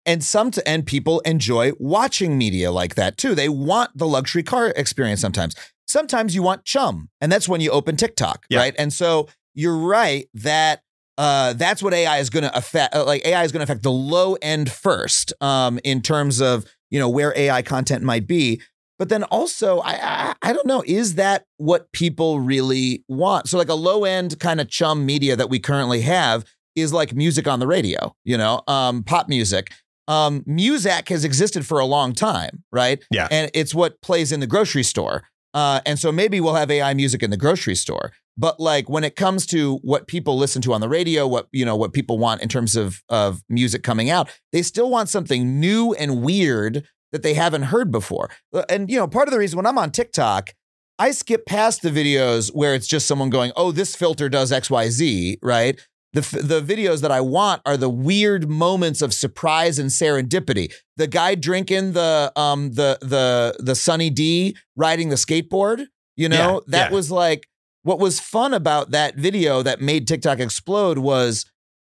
[0.05, 3.35] And some t- and people enjoy watching media like that too.
[3.35, 5.55] They want the luxury car experience sometimes.
[5.87, 8.59] Sometimes you want chum, and that's when you open TikTok, Yeah.
[8.59, 8.75] right?
[8.77, 10.81] And so you're right that
[11.17, 12.95] uh, that's what AI is going to affect.
[12.95, 16.65] uh, Like AI is going to affect the low end first, um, in terms of
[16.89, 18.61] you know where AI content might be.
[18.99, 23.49] But then also, I, I I don't know, is that what people really want?
[23.49, 26.45] So like a low end kind of chum media that we currently have
[26.75, 29.71] is like music on the radio, you know, um, pop music
[30.07, 33.03] um, Muzak has existed for a long time, right?
[33.11, 33.27] Yeah.
[33.31, 35.23] And it's what plays in the grocery store.
[35.53, 38.11] Uh, and so maybe we'll have AI music in the grocery store.
[38.35, 41.63] But like when it comes to what people listen to on the radio, what you
[41.63, 45.59] know, what people want in terms of of music coming out, they still want something
[45.59, 48.31] new and weird that they haven't heard before.
[48.51, 50.55] Uh, And you know, part of the reason when I'm on TikTok,
[50.97, 54.71] I skip past the videos where it's just someone going, "Oh, this filter does X,
[54.71, 55.79] Y, Z," right?
[56.14, 60.72] The, f- the videos that I want are the weird moments of surprise and serendipity.
[60.97, 66.53] The guy drinking the um the the the Sunny D riding the skateboard, you know,
[66.53, 66.95] Yeah, that yeah.
[66.95, 67.47] was like
[67.82, 71.45] what was fun about that video that made TikTok explode was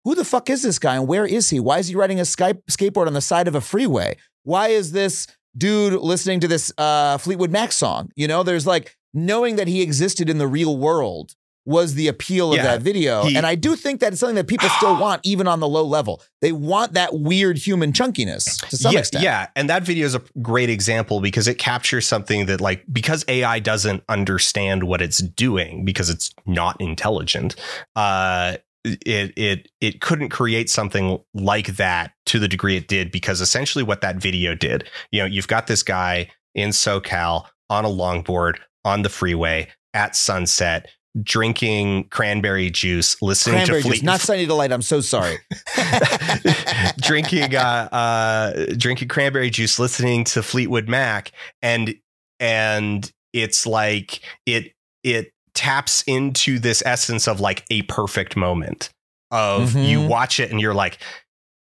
[0.04, 1.60] who the fuck is this guy and where is he?
[1.60, 4.18] Why is he riding a sky- skateboard on the side of a freeway?
[4.44, 8.10] Why is this dude listening to this uh, Fleetwood Mac song?
[8.16, 11.34] You know, there's like knowing that he existed in the real world
[11.70, 13.24] was the appeal of Yeah, that video.
[13.26, 15.68] he- and I do think that it's something that people still want, even on the
[15.68, 16.22] low level.
[16.42, 19.24] They want that weird human chunkiness to some yeah, extent.
[19.24, 23.24] yeah, and that video is a great example because it captures something that like because
[23.28, 27.56] AI doesn't understand what it's doing because it's not intelligent.
[27.96, 33.42] Uh it it it couldn't create something like that to the degree it did because
[33.42, 37.90] essentially what that video did, you know, you've got this guy in SoCal on a
[37.90, 38.56] longboard
[38.86, 40.88] on the freeway at sunset
[41.24, 44.72] drinking cranberry juice, listening Cranberry to juice, Fleet not Sunny Delight.
[44.72, 45.38] I'm so sorry.
[47.02, 51.32] drinking uh, uh, drinking cranberry juice, listening to Fleetwood Mac,
[51.62, 51.96] and
[52.40, 58.90] and it's like it it taps into this essence of like a perfect moment
[59.32, 59.88] of Mhm.
[59.88, 61.00] you watch it and you're like,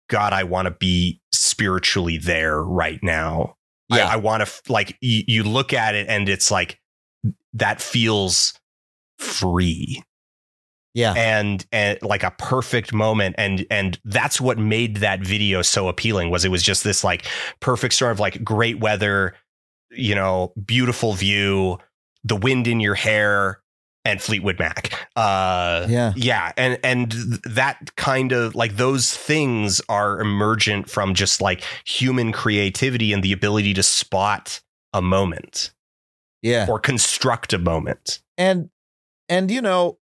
[0.09, 3.55] God, I want to be spiritually there right now.
[3.89, 4.07] Yeah.
[4.07, 6.79] I, want to like you, you look at it and it's like
[7.53, 8.53] that feels
[9.21, 10.03] free
[10.93, 11.13] Yeah.
[11.15, 16.29] and and like a perfect moment and and that's what made that video so appealing
[16.29, 17.25] was it was just this like
[17.59, 19.33] perfect sort of like great weather
[19.91, 21.77] you know beautiful view
[22.23, 23.61] the wind in your hair
[24.03, 26.13] and Fleetwood Mac uh Yeah.
[26.15, 27.11] yeah and and
[27.45, 33.31] that kind of like those things are emergent from just like human creativity and the
[33.31, 34.61] ability to spot
[34.93, 35.71] a moment
[36.41, 36.65] Yeah.
[36.67, 38.69] or construct a moment And
[39.31, 39.97] and you know,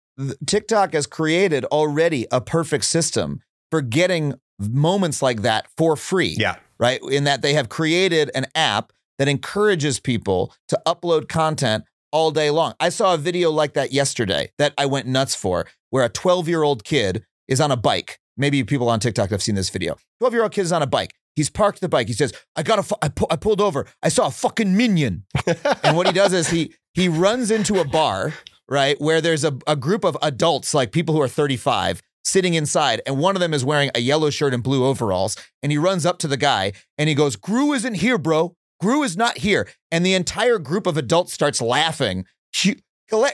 [0.47, 6.35] TikTok has created already a perfect system for getting moments like that for free.
[6.39, 7.01] yeah Right?
[7.11, 12.51] In that they have created an app that encourages people to upload content all day
[12.51, 12.75] long.
[12.81, 16.49] I saw a video like that yesterday that I went nuts for, where a 12
[16.49, 18.19] year old kid is on a bike.
[18.37, 19.97] Maybe people on TikTok have seen this video.
[20.21, 21.13] 12 year old kid is on a bike.
[21.35, 22.07] He's parked the bike.
[22.09, 23.87] He says, I got a, fu- I, pu- I pulled over.
[24.03, 25.25] I saw a fucking minion.
[25.83, 28.33] and what he does is he, he runs into a bar,
[28.69, 33.01] right, where there's a, a group of adults, like people who are 35, sitting inside.
[33.07, 35.37] And one of them is wearing a yellow shirt and blue overalls.
[35.63, 38.57] And he runs up to the guy and he goes, Gru isn't here, bro.
[38.81, 39.69] Gru is not here.
[39.91, 42.27] And the entire group of adults starts laughing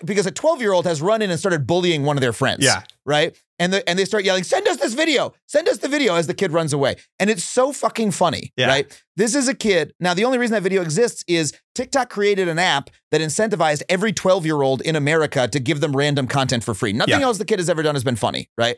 [0.05, 2.65] because a 12 year old has run in and started bullying one of their friends.
[2.65, 2.83] Yeah.
[3.05, 3.37] Right.
[3.59, 6.27] And, the, and they start yelling, send us this video, send us the video as
[6.27, 6.97] the kid runs away.
[7.21, 8.53] And it's so fucking funny.
[8.57, 8.67] Yeah.
[8.67, 9.03] Right.
[9.17, 9.93] This is a kid.
[10.01, 14.13] Now, the only reason that video exists is TikTok created an app that incentivized every
[14.13, 16.93] 12 year old in America to give them random content for free.
[16.93, 17.27] Nothing Yeah.
[17.27, 18.51] else the kid has ever done has been funny.
[18.59, 18.77] Right.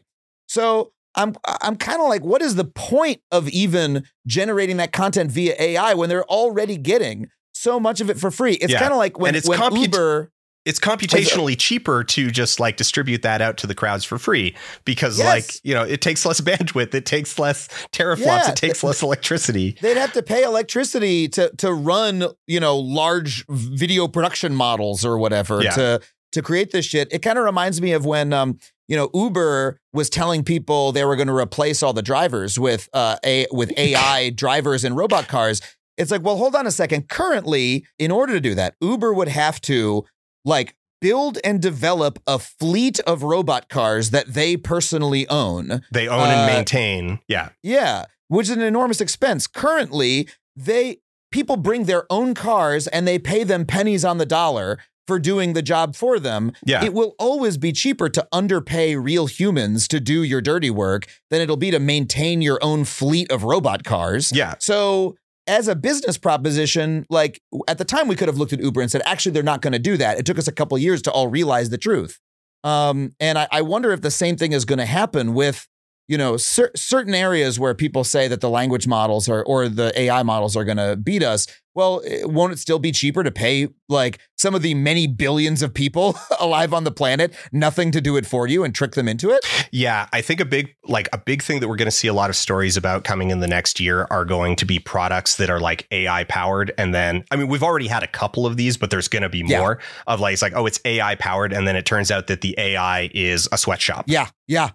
[0.49, 5.31] So I'm I'm kind of like, what is the point of even generating that content
[5.31, 8.55] via AI when they're already getting so much of it for free?
[8.55, 8.81] It's Yeah.
[8.81, 10.31] kind of like when, And it's when comput- Uber
[10.65, 14.55] it's computationally cheaper to just like distribute that out to the crowds for free
[14.85, 15.27] because Yes.
[15.27, 18.51] like you know it takes less bandwidth it takes less teraflops Yeah.
[18.51, 23.45] it takes less electricity They'd have to pay electricity to to run, you know, large
[23.49, 25.71] video production models or whatever Yeah.
[25.73, 26.01] to
[26.33, 27.09] to create this shit.
[27.13, 28.59] It kind of reminds me of when um,
[28.89, 32.89] you know, Uber was telling people they were going to replace all the drivers with
[32.93, 35.61] uh a with AI drivers and robot cars.
[35.97, 37.09] It's like, well, hold on a second.
[37.09, 40.05] Currently, in order to do that, Uber would have to
[40.45, 45.83] like build and develop a fleet of robot cars that they personally own.
[45.93, 49.47] they own Uh, and maintain yeah Yeah, which is an enormous expense.
[49.47, 50.99] Currently, they
[51.31, 55.53] people bring their own cars and they pay them pennies on the dollar for doing
[55.53, 56.53] the job for them.
[56.65, 56.83] Yeah.
[56.83, 61.43] It will always be cheaper to underpay real humans to do your dirty work than
[61.43, 64.33] it'll be to maintain your own fleet of robot cars.
[64.35, 65.17] yeah So,
[65.47, 68.91] as a business proposition, like at the time, we could have looked at Uber and
[68.91, 70.19] said, actually, they're not going to do that.
[70.19, 72.19] It took us a couple years to all realize the truth.
[72.63, 75.69] Um, and I, I wonder if the same thing is going to happen with,
[76.09, 79.93] you know, cer- certain areas where people say that the language models are, or the
[80.01, 81.47] AI models are going to beat us.
[81.75, 85.63] Well, eh, won't it still be cheaper to pay like some of the many billions
[85.63, 89.09] of people alive on the planet nothing to do it for you and trick them
[89.09, 89.45] into it?
[89.73, 92.15] Yeah, I think a big like a big thing that we're going to see a
[92.15, 95.51] lot of stories about coming in the next year are going to be products that
[95.51, 98.77] are like AI powered and then I mean we've already had a couple of these
[98.77, 99.59] but there's going to be Yeah.
[99.59, 102.41] more of like it's like oh it's AI powered and then it turns out that
[102.41, 104.05] the AI is a sweatshop.
[104.07, 104.71] Yeah, yeah.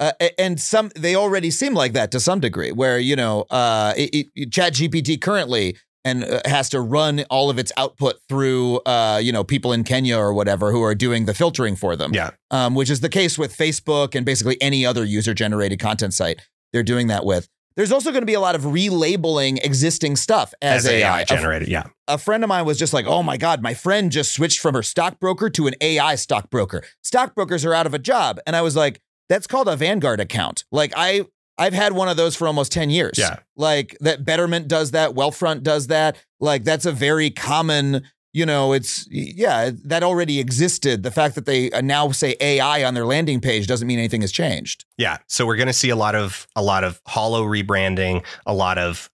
[0.00, 3.92] Uh, and some they already seem like that to some degree, where you know, uh,
[3.96, 8.76] it, it, Chat GPT currently and uh, has to run all of its output through,
[8.86, 12.12] uh, you know, people in Kenya or whatever who are doing the filtering for them.
[12.14, 12.30] Yeah.
[12.50, 16.40] um, which is the case with Facebook and basically any other user-generated content site.
[16.72, 17.48] They're doing that with.
[17.76, 21.20] There's also going to be a lot of relabeling existing stuff as, As, AI, AI.
[21.20, 21.84] A- generated, yeah.
[22.08, 24.74] a friend of mine was just like, "Oh my god, my friend just switched from
[24.74, 26.82] her stockbroker to an AI stockbroker.
[27.02, 30.64] Stockbrokers are out of a job." And I was like, "That's called a Vanguard account."
[30.72, 31.26] Like I
[31.58, 33.18] I've had one of those for almost 10 years.
[33.18, 33.36] Yeah.
[33.56, 36.16] Like that Betterment does that, Wealthfront does that.
[36.40, 41.02] Like that's a very common, you know, it's yeah, that already existed.
[41.02, 44.20] The fact that they uh, now say AI on their landing page doesn't mean anything
[44.20, 44.84] has changed.
[44.96, 45.18] Yeah.
[45.26, 48.78] So we're going to see a lot of a lot of hollow rebranding, a lot
[48.78, 49.10] of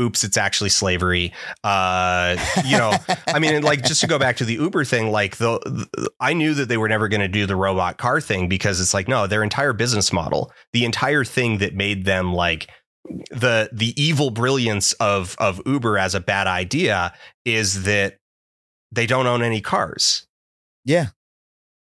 [0.00, 1.32] oops, it's actually slavery.
[1.62, 2.92] Uh, you know,
[3.28, 5.58] I mean, like just to go back to the Uber thing, like the,
[5.92, 8.80] the I knew that they were never going to do the robot car thing because
[8.80, 12.68] it's like no, their entire business model, the entire thing that made them like
[13.30, 17.12] the the evil brilliance of of Uber as a bad idea
[17.44, 18.16] is that
[18.92, 20.26] they don't own any cars
[20.84, 21.06] Yeah.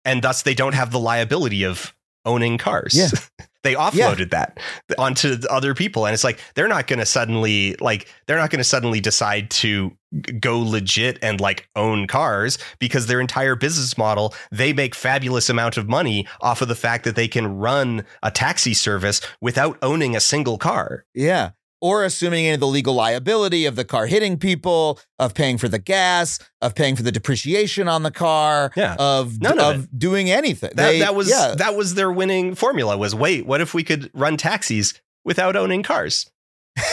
[0.05, 1.93] and thus they don't have the liability of
[2.25, 2.93] owning cars.
[2.95, 3.09] Yeah.
[3.63, 4.59] they offloaded that
[4.97, 8.59] onto other people and it's like they're not going to suddenly like they're not going
[8.59, 9.91] to suddenly decide to
[10.39, 15.77] go legit and like own cars because their entire business model they make fabulous amount
[15.77, 20.15] of money off of the fact that they can run a taxi service without owning
[20.15, 21.05] a single car.
[21.13, 21.51] Yeah.
[21.81, 25.67] Or assuming any of the legal liability of the car hitting people, of paying for
[25.67, 28.95] the gas, of paying for the depreciation on the car, Yeah.
[28.99, 30.69] of, None of of doing anything.
[30.75, 31.55] That, They- that was yeah.
[31.57, 34.93] that was their winning formula was wait, what if we could run taxis
[35.25, 36.29] without owning cars?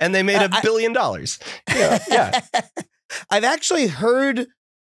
[0.00, 1.38] And they made a billion dollars.
[1.68, 1.98] Yeah.
[2.10, 2.40] yeah.
[3.30, 4.46] I've actually heard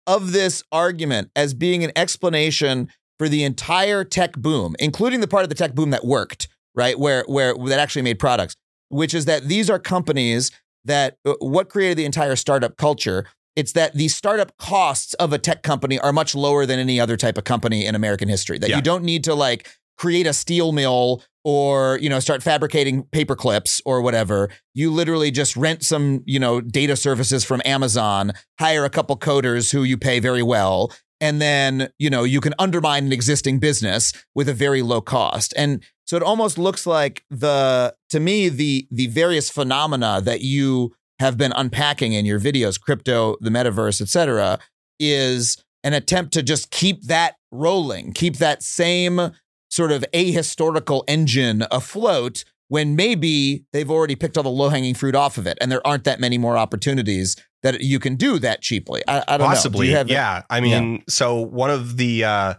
[0.06, 2.88] of this argument as being an explanation
[3.18, 6.98] for the entire tech boom, including the part of the tech boom that worked, right?
[6.98, 8.54] Where where that actually made products,
[8.88, 10.50] which is that these are companies
[10.84, 13.26] that uh, what created the entire startup culture.
[13.56, 17.16] It's that the startup costs of a tech company are much lower than any other
[17.16, 18.58] type of company in American history.
[18.58, 18.76] That Yeah.
[18.76, 19.66] you don't need to like
[19.96, 25.30] create a steel mill or you know start fabricating paper clips or whatever you literally
[25.30, 29.96] just rent some you know data services from amazon hire a couple coders who you
[29.96, 34.52] pay very well and then you know you can undermine an existing business with a
[34.54, 39.50] very low cost and so it almost looks like the to me the the various
[39.50, 44.58] phenomena that you have been unpacking in your videos crypto the metaverse etc
[44.98, 49.32] is an attempt to just keep that rolling keep that same
[49.70, 55.14] sort of ahistorical engine afloat when maybe they've already picked all the low hanging fruit
[55.14, 58.60] off of it and there aren't that many more opportunities that you can do that
[58.60, 59.02] cheaply.
[59.08, 59.46] I, I don't know.
[59.46, 59.88] Do Possibly.
[60.12, 60.42] yeah.
[60.50, 62.54] I mean, so one of the uh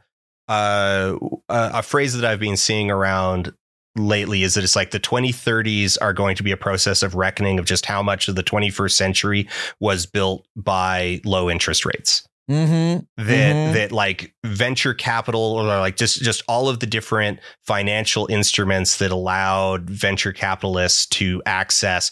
[0.49, 1.15] uh
[1.49, 3.53] a phrase that I've been seeing around
[3.95, 7.57] lately is that it's like the 2030s are going to be a process of reckoning
[7.57, 9.47] of just how much of the 21st century
[9.79, 12.23] was built by low interest rates.
[12.49, 13.05] Mhm.
[13.17, 13.73] that Mhm.
[13.73, 19.11] that like venture capital or like just just all of the different financial instruments that
[19.11, 22.09] allowed venture capitalists to access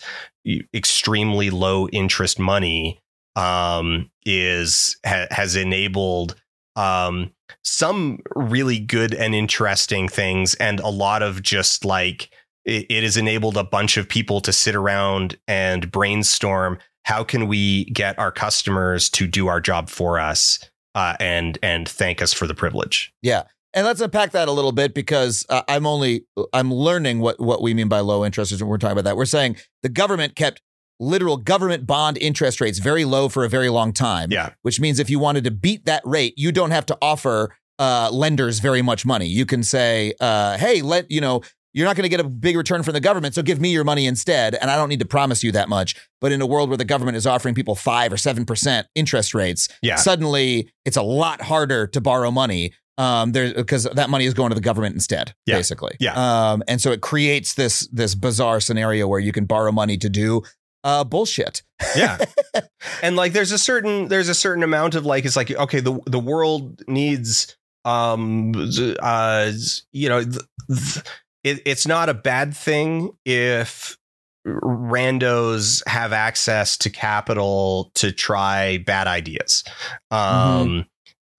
[0.74, 3.00] extremely low interest money
[3.38, 6.36] um, is ha- has enabled
[6.76, 7.32] um,
[7.64, 12.30] some really good and interesting things, and a lot of just like
[12.66, 17.48] it, it has enabled a bunch of people to sit around and brainstorm how can
[17.48, 20.60] we get our customers to do our job for us
[20.96, 23.14] uh, and and thank us for the privilege.
[23.22, 23.44] Yeah.
[23.74, 27.62] And let's unpack that a little bit because uh, I'm only I'm learning what what
[27.62, 29.18] we mean by low interest when we're talking about that.
[29.18, 30.62] We're saying the government kept
[31.00, 34.32] literal government bond interest rates very low for a very long time.
[34.32, 34.52] Yeah.
[34.62, 38.10] Which means if you wanted to beat that rate, you don't have to offer uh,
[38.12, 39.26] lenders very much money.
[39.28, 41.42] You can say, uh, "Hey, let you know."
[41.78, 43.84] You're not going to get a big return from the government, so give me your
[43.84, 44.56] money instead.
[44.56, 45.94] And I don't need to promise you that much.
[46.22, 49.34] But in a world where the government is offering people five or seven percent interest
[49.34, 49.98] rates, Yeah.
[49.98, 54.52] suddenly it's a lot harder to borrow money um there because that money is going
[54.52, 55.58] to the government instead Yeah.
[55.58, 56.14] basically Yeah.
[56.54, 60.08] um and so it creates this this bizarre scenario where you can borrow money to
[60.08, 60.44] do
[60.86, 61.64] uh bullshit.
[61.96, 62.18] Yeah.
[63.02, 66.00] And like there's a certain there's a certain amount of like it's like okay the
[66.06, 68.54] the world needs um
[69.02, 69.52] uh
[69.92, 71.06] you know th- th-
[71.44, 73.98] it, it's not a bad thing if
[74.46, 79.64] randos have access to capital to try bad ideas.
[80.12, 80.86] Um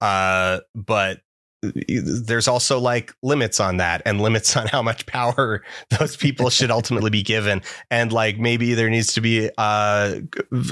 [0.01, 1.21] uh but
[1.63, 5.63] there's also like limits on that and limits on how much power
[5.99, 7.63] those people should ultimately be given.
[7.91, 10.17] And like maybe there needs to be uh,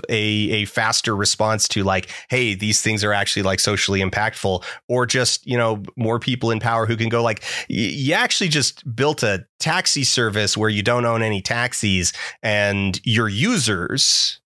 [0.09, 5.07] a a faster response to like hey these things are actually like socially impactful or
[5.07, 9.23] just you know more people in power who can go like you actually just built
[9.23, 12.13] a taxi service where you don't own any taxis
[12.43, 14.41] and your users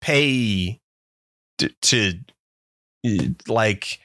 [0.00, 0.80] pay
[1.58, 2.14] to,
[3.48, 3.98] like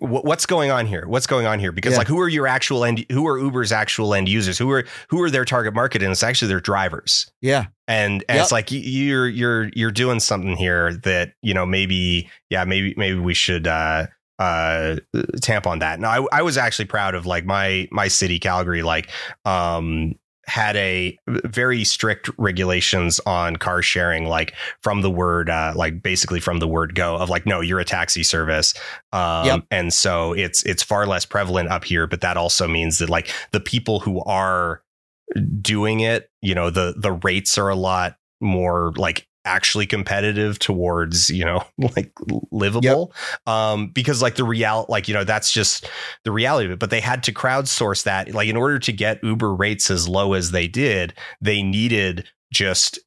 [0.00, 1.06] what's going on here?
[1.06, 1.72] What's going on here?
[1.72, 1.98] Because Yeah.
[1.98, 4.56] like who are your actual end who are uber's actual end users?
[4.58, 6.02] Who are who are their target market?
[6.02, 7.30] And it's actually their drivers.
[7.40, 7.66] Yeah.
[7.88, 8.42] And, and Yep.
[8.42, 13.18] it's like you're you're you're doing something here that you know maybe yeah maybe maybe
[13.18, 14.06] we should uh
[14.38, 14.96] uh
[15.42, 16.00] tamp on that.
[16.00, 19.10] Now I, I was actually proud of like my my city calgary like
[19.44, 20.14] um
[20.46, 26.40] had a very strict regulations on car sharing like from the word uh like basically
[26.40, 28.74] from the word go of like no you're a taxi service
[29.12, 29.60] um Yep.
[29.70, 33.32] and so it's it's far less prevalent up here but that also means that like
[33.52, 34.82] the people who are
[35.60, 41.30] doing it you know the the rates are a lot more like actually competitive towards
[41.30, 41.64] you know
[41.96, 42.12] like
[42.50, 43.12] livable.
[43.46, 45.88] Um because like the real like you know that's just
[46.24, 46.78] the reality of it.
[46.78, 48.32] But they had to crowdsource that.
[48.34, 52.98] Like in order to get uber rates as low as they did they needed just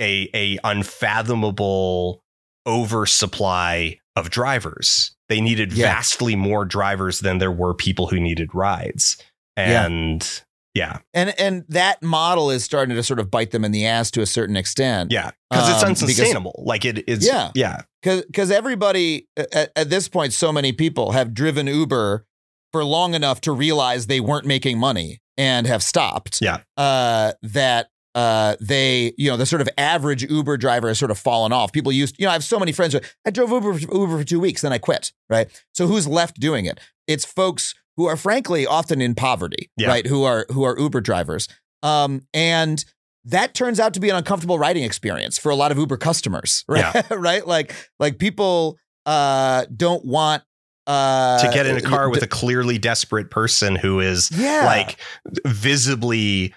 [0.00, 2.22] a a unfathomable
[2.66, 5.14] oversupply of drivers.
[5.28, 5.94] They needed Yeah.
[5.94, 9.16] vastly more drivers than there were people who needed rides.
[9.56, 10.42] And
[10.74, 10.98] yeah.
[11.14, 14.20] And and that model is starting to sort of bite them in the ass to
[14.22, 15.12] a certain extent.
[15.12, 15.30] Yeah.
[15.50, 16.62] Because it's Um, because- unsustainable.
[16.66, 17.50] Like it is Yeah.
[17.54, 17.82] yeah.
[18.02, 22.26] Because everybody at, at this point so many people have driven uber
[22.72, 26.40] for long enough to realize they weren't making money and have stopped.
[26.40, 26.58] Yeah.
[26.76, 31.18] uh that uh they you know the sort of average uber driver has sort of
[31.18, 31.72] fallen off.
[31.72, 34.18] People used you know i have so many friends who i drove uber for, uber
[34.18, 35.48] for two weeks then i quit right?
[35.72, 36.78] So who's left doing it?
[37.06, 39.88] It's folks who are frankly often in poverty Yeah.
[39.88, 41.48] right who are who are uber drivers
[41.82, 42.84] um and
[43.24, 46.64] that turns out to be an uncomfortable riding experience for a lot of Uber customers,
[46.68, 47.08] right?
[47.10, 47.46] right?
[47.46, 50.42] Like, like people uh, don't want
[50.88, 54.98] uh, to get in a car with a clearly desperate person who is yeah, like
[55.46, 56.52] visibly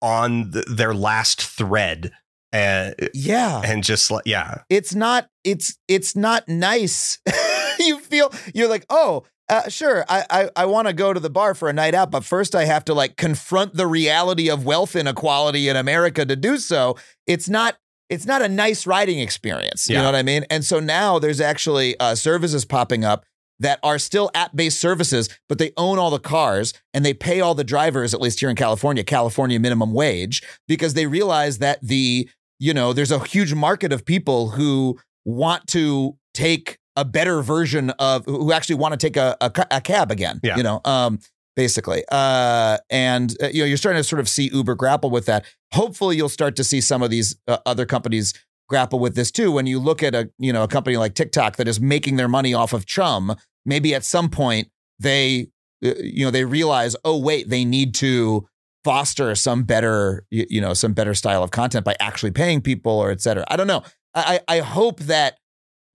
[0.00, 2.12] on th- their last thread
[2.52, 3.60] and yeah.
[3.64, 5.28] and just like yeah It's not.
[5.44, 7.18] It's it's not nice.
[7.78, 11.30] you feel you're like, oh, uh, sure, I I, I want to go to the
[11.30, 14.64] bar for a night out, but first I have to like confront the reality of
[14.64, 16.96] wealth inequality in America to do so.
[17.26, 17.76] It's not.
[18.08, 19.88] It's not a nice riding experience.
[19.88, 20.02] You Yeah.
[20.02, 20.44] know what I mean?
[20.48, 23.24] And so now there's actually uh, services popping up
[23.58, 27.56] that are still app-based services, but they own all the cars and they pay all
[27.56, 32.28] the drivers, at least here in California, California minimum wage, because they realize that the
[32.60, 37.90] you know there's a huge market of people who want to take a better version
[37.98, 40.40] of who actually want to take a, a, a cab again.
[40.42, 40.56] Yeah.
[40.56, 41.18] You know, um,
[41.54, 42.04] basically.
[42.10, 45.44] Uh, and uh, you know, you're starting to sort of see Uber grapple with that.
[45.72, 48.34] Hopefully, you'll start to see some of these uh, other companies
[48.68, 49.52] grapple with this too.
[49.52, 52.28] When you look at a you know a company like TikTok that is making their
[52.28, 54.68] money off of Chum, maybe at some point
[54.98, 55.48] they
[55.84, 58.46] uh, you know they realize, oh wait, they need to
[58.84, 62.92] foster some better you, you know some better style of content by actually paying people
[62.92, 63.44] or et cetera.
[63.48, 63.82] I don't know.
[64.14, 65.38] I I I hope that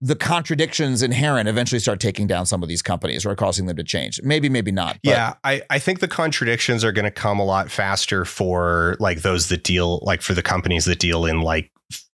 [0.04, 3.84] the contradictions inherent eventually start taking down some of these companies or causing them to
[3.84, 4.20] change.
[4.24, 4.98] Maybe, maybe not.
[5.04, 8.96] but- yeah i i think the contradictions are going to come a lot faster for
[8.98, 11.70] like those that deal like for the companies that deal in like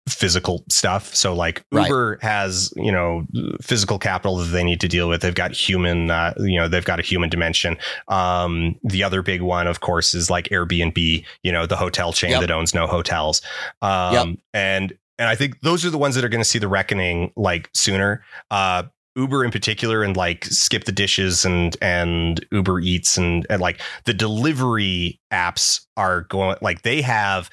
[0.10, 1.16] physical stuff.
[1.16, 1.88] So like Right.
[1.88, 3.26] Uber has, you know,
[3.62, 5.22] physical capital that they need to deal with.
[5.22, 7.78] They've got human, uh, you know, they've got a human dimension.
[8.10, 12.32] Um, the other big one, of course, is like Airbnb, you know, the hotel chain
[12.32, 12.42] Yep.
[12.42, 13.42] that owns no hotels.
[13.82, 14.28] Um, Yep.
[14.54, 14.94] and,
[15.24, 17.70] and I think those are the ones that are going to see the reckoning like
[17.74, 18.24] sooner.
[18.52, 18.84] Uh,
[19.16, 25.20] Uber in particular and like SkipTheDishes and and Uber Eats and and like the delivery
[25.32, 27.50] apps are going like they have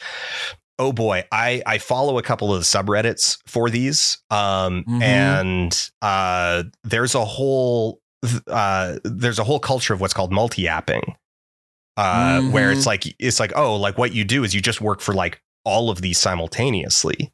[0.78, 5.02] oh boy I I follow a couple of the subreddits for these um Mhm.
[5.02, 8.01] and uh there's a whole
[8.47, 11.14] uh there's a whole culture of what's called multi-apping
[11.98, 12.76] uh where Mhm.
[12.76, 15.42] it's like it's like oh like what you do is you just work for like
[15.66, 17.30] all of these simultaneously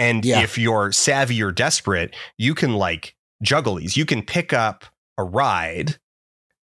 [0.00, 0.40] and Yeah.
[0.42, 4.84] if you're savvy or desperate you can like juggle these you can pick up
[5.16, 5.96] a ride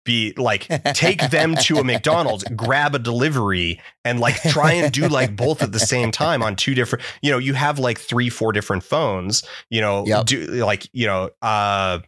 [0.04, 5.06] be like take them to a McDonald's, grab a delivery, and like try and do
[5.06, 7.04] like both at the same time on two different.
[7.20, 9.42] You know, you have like three, four different phones.
[9.68, 10.24] You know, Yep.
[10.24, 11.98] do like you know, uh,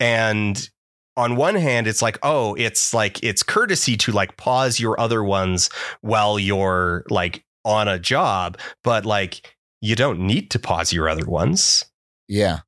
[0.00, 0.68] and
[1.16, 5.22] on one hand, it's like oh, it's like it's courtesy to like pause your other
[5.22, 5.70] ones
[6.00, 11.26] while you're like on a job, but like you don't need to pause your other
[11.26, 11.84] ones
[12.28, 12.60] Yeah.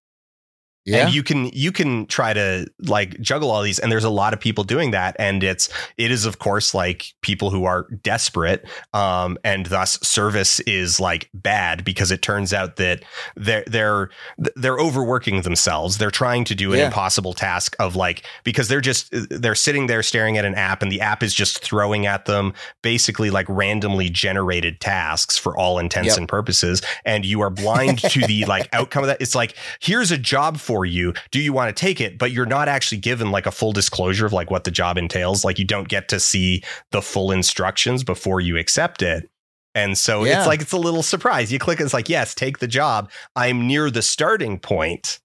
[0.88, 1.04] Yeah.
[1.06, 4.32] and you can you can try to like juggle all these and there's a lot
[4.32, 8.66] of people doing that and it's it is of course like people who are desperate
[8.94, 13.02] um and thus service is like bad because it turns out that
[13.36, 14.08] they're they're
[14.56, 16.86] they're overworking themselves they're trying to do an Yeah.
[16.86, 20.90] impossible task of like because they're just they're sitting there staring at an app and
[20.90, 26.08] the app is just throwing at them basically like randomly generated tasks for all intents
[26.10, 26.18] Yep.
[26.18, 30.10] and purposes and you are blind to the like outcome of that it's like here's
[30.10, 31.14] a job for you.
[31.30, 32.18] Do you want to take it?
[32.18, 35.44] But you're not actually given like a full disclosure of like what the job entails.
[35.44, 39.28] Like you don't get to see the full instructions before you accept it.
[39.74, 40.38] And so Yeah.
[40.38, 41.52] it's like it's a little surprise.
[41.52, 43.10] You click it's like yes take the job.
[43.36, 45.20] I'm near the starting point.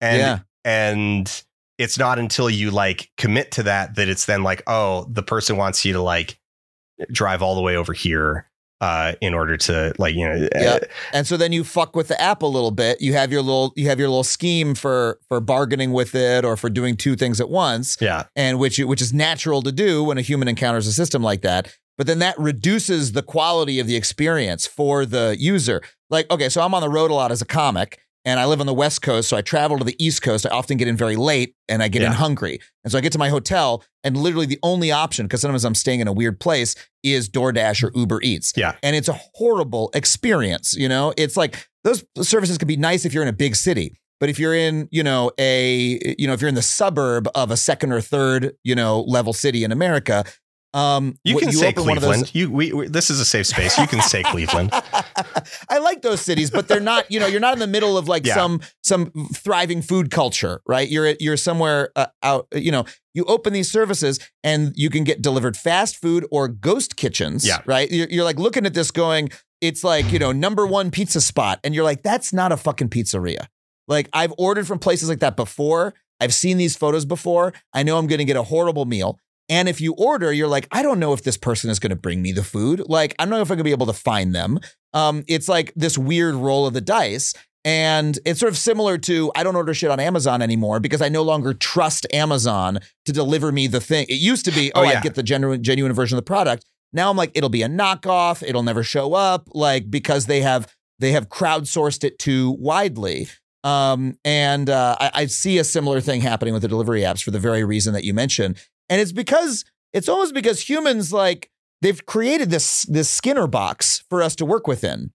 [0.00, 0.38] And yeah.
[0.64, 1.44] and
[1.78, 5.56] it's not until you like commit to that that it's then like oh the person
[5.56, 6.38] wants you to like
[7.12, 8.48] drive all the way over here
[8.80, 10.78] uh in order to like you know uh, Yeah.
[11.12, 13.00] And so then you fuck with the app a little bit.
[13.00, 16.56] You have your little you have your little scheme for for bargaining with it or
[16.56, 17.96] for doing two things at once.
[18.00, 21.42] yeah and which which is natural to do when a human encounters a system like
[21.42, 21.76] that.
[21.96, 25.82] But then that reduces the quality of the experience for the user.
[26.10, 28.60] Like, okay, so I'm on the road a lot as a comic, and I live
[28.60, 30.46] on the West Coast, so I travel to the East Coast.
[30.46, 33.12] I often get in very late, and I get in hungry, and so I get
[33.12, 36.40] to my hotel, and literally the only option, because sometimes I'm staying in a weird
[36.40, 38.52] place, is DoorDash or Uber Eats.
[38.56, 38.74] Yeah.
[38.82, 40.74] and it's a horrible experience.
[40.74, 43.94] You know, it's like those services can be nice if you're in a big city.
[44.20, 47.52] But if you're in, you know, a, you know, if you're in the suburb of
[47.52, 50.24] a second or third, you know, level city in America,
[50.74, 53.24] um, you can say open one of those- cleveland you we, we this is a
[53.24, 54.70] safe space you can say cleveland
[55.70, 57.10] I like those cities, but they're not.
[57.10, 58.34] You know, you're not in the middle of like Yeah.
[58.34, 60.88] some some thriving food culture, right?
[60.88, 62.46] You're you're somewhere uh, out.
[62.52, 62.84] You know,
[63.14, 67.46] you open these services and you can get delivered fast food or ghost kitchens.
[67.46, 67.58] Yeah.
[67.66, 67.90] right.
[67.90, 69.30] You're, you're like looking at this, going,
[69.60, 72.88] it's like you know, number one pizza spot, and you're like, that's not a fucking
[72.88, 73.46] pizzeria.
[73.86, 75.94] Like I've ordered from places like that before.
[76.20, 77.52] I've seen these photos before.
[77.72, 79.18] I know I'm going to get a horrible meal.
[79.48, 81.96] And if you order, you're like, I don't know if this person is going to
[81.96, 82.82] bring me the food.
[82.86, 84.60] Like, I don't know if I'm going to be able to find them.
[84.92, 87.34] Um, it's like this weird roll of the dice.
[87.64, 91.08] And it's sort of similar to I don't order shit on Amazon anymore because I
[91.08, 94.06] no longer trust Amazon to deliver me the thing.
[94.08, 94.98] It used to be, oh, Oh, yeah.
[94.98, 96.64] I'd get the genuine, genuine version of the product.
[96.92, 98.42] Now I'm like, it'll be a knockoff.
[98.46, 103.28] It'll never show up, like because they have they have crowdsourced it too widely.
[103.64, 107.30] Um, and uh, I, I see a similar thing happening with the delivery apps for
[107.30, 108.56] the very reason that you mentioned.
[108.88, 111.50] And it's because it's almost because humans like
[111.82, 115.12] they've created this this Skinner box for us to work within.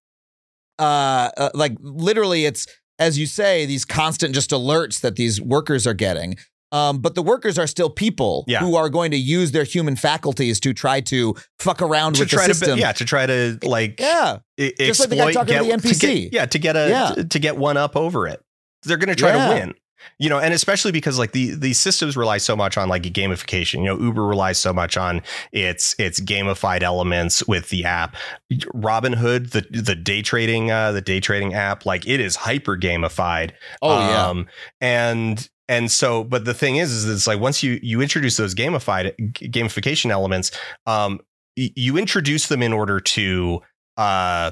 [0.79, 2.67] Uh, uh, like literally, it's
[2.99, 6.35] as you say, these constant just alerts that these workers are getting.
[6.71, 8.59] Um, but the workers are still people Yeah.
[8.59, 12.29] who are going to use their human faculties to try to fuck around to with
[12.29, 12.75] try the system.
[12.77, 14.39] be- yeah to try to like yeah.
[14.57, 15.99] e- Just like the guy exploit talking to the NPC.
[16.23, 17.23] get- yeah to get a Yeah.
[17.29, 18.41] to get one up over it
[18.83, 19.47] they're going to try Yeah.
[19.49, 19.73] to win
[20.19, 23.80] you know and especially because like the these systems rely so much on like gamification.
[23.80, 25.21] You know uber relies so much on
[25.51, 28.15] its its gamified elements with the app.
[28.51, 33.51] Robinhood the the day trading uh the day trading app like it is hyper gamified.
[33.81, 34.27] Oh yeah.
[34.27, 34.47] um,
[34.81, 38.53] and and so, but the thing is, is it's like once you you introduce those
[38.53, 40.51] gamified gamification elements,
[40.85, 41.19] um,
[41.55, 43.61] you introduce them in order to
[43.97, 44.51] uh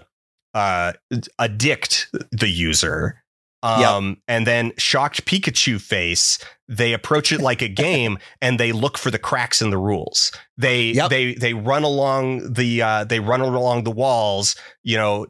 [0.53, 0.93] uh
[1.39, 3.23] addict the user
[3.63, 8.97] Um, and then shocked Pikachu face, they approach it like a game and they look
[8.97, 10.31] for the cracks in the rules.
[10.57, 11.09] They Yep.
[11.09, 15.25] they they run along the uh, they run along the walls, you know,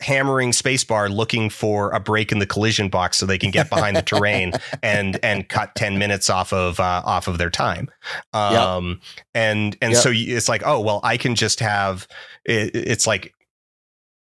[0.00, 3.96] hammering spacebar looking for a break in the collision box so they can get behind
[3.96, 4.52] the terrain
[4.82, 7.88] and and cut 10 minutes off of uh, off of their time.
[8.32, 9.00] Um
[9.34, 10.02] and and Yep.
[10.02, 12.06] so it's like, oh, well, I can just have
[12.44, 13.34] it, it's like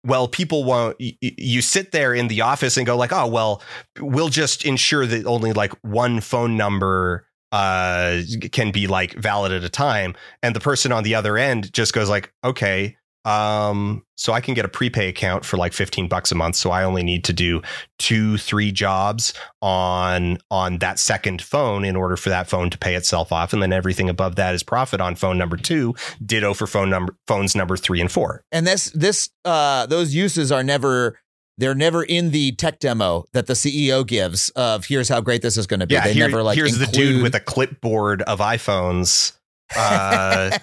[0.08, 3.62] well people won't y- you sit there in the office and go like oh well
[4.00, 8.22] we'll just ensure that only like one phone number uh
[8.52, 10.16] can be like valid at a time.
[10.44, 12.98] And the person on the other end just goes like okay
[13.28, 16.56] um so i can get a prepay account for like 15 bucks a month.
[16.56, 17.62] So i only need to do
[18.00, 22.96] two three jobs on on that second phone in order for that phone to pay
[22.96, 23.54] itself off.
[23.54, 25.94] And then everything above that is profit on phone number two
[26.26, 28.44] ditto for phone number phones number three and four.
[28.52, 31.20] And this this uh those uses are never
[31.58, 35.58] they're never in the tech demo that the CEO gives of here's how great this
[35.58, 35.96] is going to be.
[35.96, 39.34] Yeah, they here- never like here's the dude with a clipboard of iPhones,
[39.76, 40.58] uh,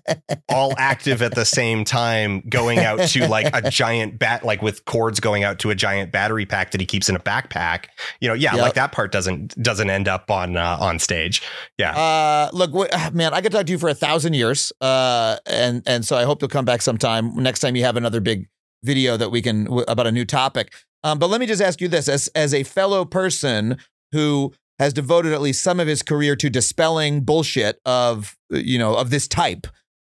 [0.48, 4.84] all active at the same time, going out to like a giant bat, like with
[4.84, 7.86] cords going out to a giant battery pack that he keeps in a backpack.
[8.20, 8.62] You know, yeah, Yep.
[8.62, 11.42] like that part doesn't doesn't end up on uh, on stage.
[11.78, 14.72] Yeah, Uh, look, wh- ah, man, I could talk to you for a thousand years,
[14.80, 18.20] uh, and and so I hope you'll come back sometime next time you have another
[18.20, 18.48] big
[18.84, 20.72] video that we can w- about a new topic.
[21.04, 23.78] Um, but let me just ask you this: as as a fellow person
[24.12, 28.96] who has devoted at least some of his career to dispelling bullshit of you know
[28.96, 29.66] of this type,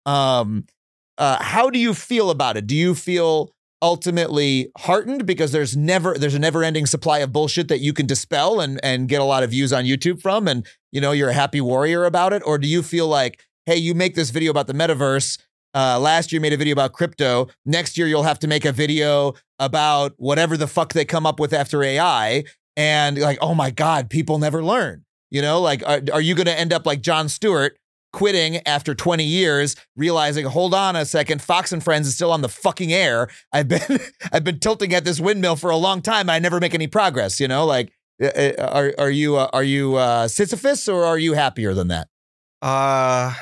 [0.06, 0.66] um,
[1.16, 2.66] uh, how do you feel about it?
[2.66, 3.50] Do you feel
[3.80, 8.06] ultimately heartened because there's never there's a never ending supply of bullshit that you can
[8.06, 11.30] dispel and and get a lot of views on YouTube from and you know you're
[11.30, 12.42] a happy warrior about it?
[12.44, 15.38] Or do you feel like hey you make this video about the metaverse
[15.74, 17.46] uh, last year made a video about crypto.
[17.64, 21.38] Next year you'll have to make a video about whatever the fuck they come up
[21.38, 22.44] with after AI
[22.78, 26.46] and like oh my god people never learn you know like are, are you going
[26.46, 27.76] to end up like Jon Stewart
[28.14, 32.40] quitting after 20 years realizing hold on a second Fox and Friends is still on
[32.40, 33.82] the fucking air I've been
[34.32, 37.38] I've been tilting at this windmill for a long time I never make any progress
[37.38, 37.92] you know like
[38.22, 41.88] uh, uh, are are you uh, are you uh, Sisyphus or are you happier than
[41.88, 42.08] that?
[42.62, 43.34] uh,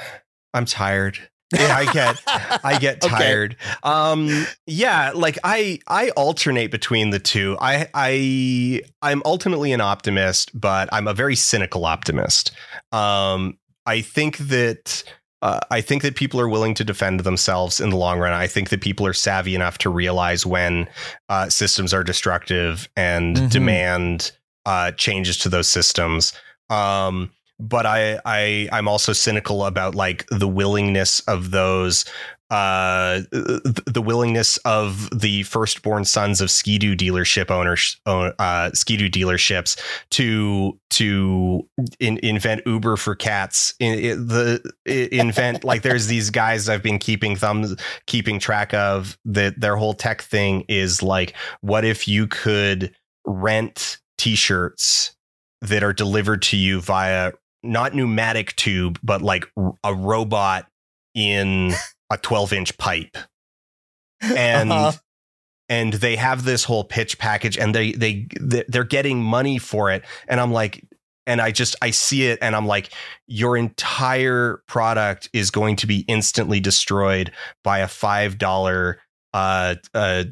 [0.53, 1.19] I'm tired.
[1.53, 2.23] Yeah, I get
[2.65, 3.15] I get Okay.
[3.15, 3.57] tired.
[3.83, 7.57] Um yeah, like I I alternate between the two.
[7.61, 12.53] I I I'm ultimately an optimist, but I'm a very cynical optimist.
[12.93, 15.05] Um I think that
[15.43, 18.33] uh, I think that people are willing to defend themselves in the long run.
[18.33, 20.89] I think that people are savvy enough to realize when
[21.29, 23.51] uh, systems are destructive and Mhm.
[23.51, 24.33] demand
[24.65, 26.33] uh, changes to those systems.
[26.71, 32.05] Um, but I, I, I'm also cynical about like the willingness of those,
[32.51, 39.81] uh, the willingness of the firstborn sons of skidoo dealership owners, uh, skidoo dealerships
[40.11, 41.69] to to
[41.99, 43.75] in, invent Uber for cats.
[43.81, 47.75] In, in- the invent like there's these guys I've been keeping thumbs
[48.07, 53.99] keeping track of that their whole tech thing is like, what if you could rent
[54.19, 55.17] T-shirts
[55.63, 59.47] that are delivered to you via not pneumatic tube, but like
[59.85, 60.67] a robot
[61.15, 61.73] in
[62.11, 63.17] a 12 inch pipe.
[64.23, 64.93] And Uh-huh.
[65.69, 68.27] and they have this whole pitch package and they they
[68.69, 70.85] they're getting money for it and I'm like
[71.27, 72.91] and I just I see it and I'm like
[73.27, 77.33] your entire product is going to be instantly destroyed
[77.65, 78.95] by a $5
[79.35, 80.25] uh uh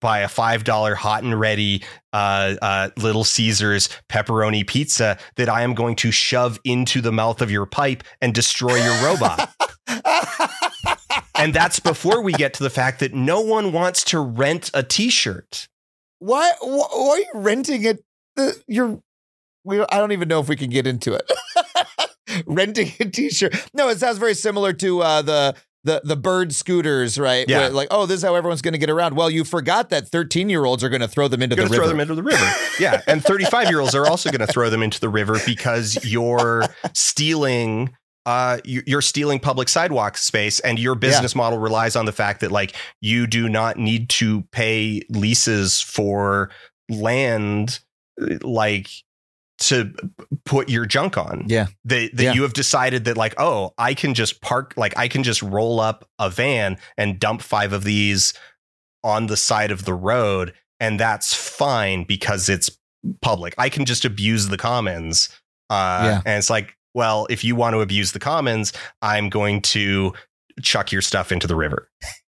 [0.00, 1.82] by a five dollar hot and ready
[2.12, 7.42] uh, uh, Little Caesars pepperoni pizza that I am going to shove into the mouth
[7.42, 9.52] of your pipe and destroy your robot.
[11.34, 14.82] and that's before we get to the fact that no one wants to rent a
[14.82, 15.68] T-shirt.
[16.18, 18.02] why, why are you renting it?
[18.66, 19.00] You're
[19.64, 21.30] we I don't even know if we can get into it.
[22.46, 23.68] renting a t-shirt.
[23.74, 25.54] No, it sounds very similar to uh, the
[25.86, 27.48] the the bird scooters, right?
[27.48, 27.60] Yeah.
[27.60, 29.16] Where, like, oh, this is how everyone's going to get around.
[29.16, 31.74] Well, you forgot that 13 year olds are going to throw them into the river.
[31.76, 32.44] throw them into the river.
[32.78, 33.00] Yeah.
[33.06, 36.64] And 35 year olds are also going to throw them into the river because you're
[36.92, 37.96] stealing.
[38.26, 42.40] Uh, you- you're stealing public sidewalk space, and your business model relies on the fact
[42.40, 46.50] that like you do not need to pay leases for
[46.90, 47.78] land,
[48.42, 48.88] like
[49.58, 49.92] to
[50.44, 51.44] put your junk on.
[51.46, 51.66] Yeah.
[51.86, 52.32] that, that Yeah.
[52.34, 55.80] you have decided that like oh i can just park like i can just roll
[55.80, 58.34] up a van and dump five of these
[59.02, 62.68] on the side of the road and that's fine because it's
[63.22, 65.28] public i can just abuse the commons
[65.70, 66.20] uh Yeah.
[66.26, 70.12] and it's like well if you want to abuse the commons i'm going to
[70.60, 71.88] chuck your stuff into the river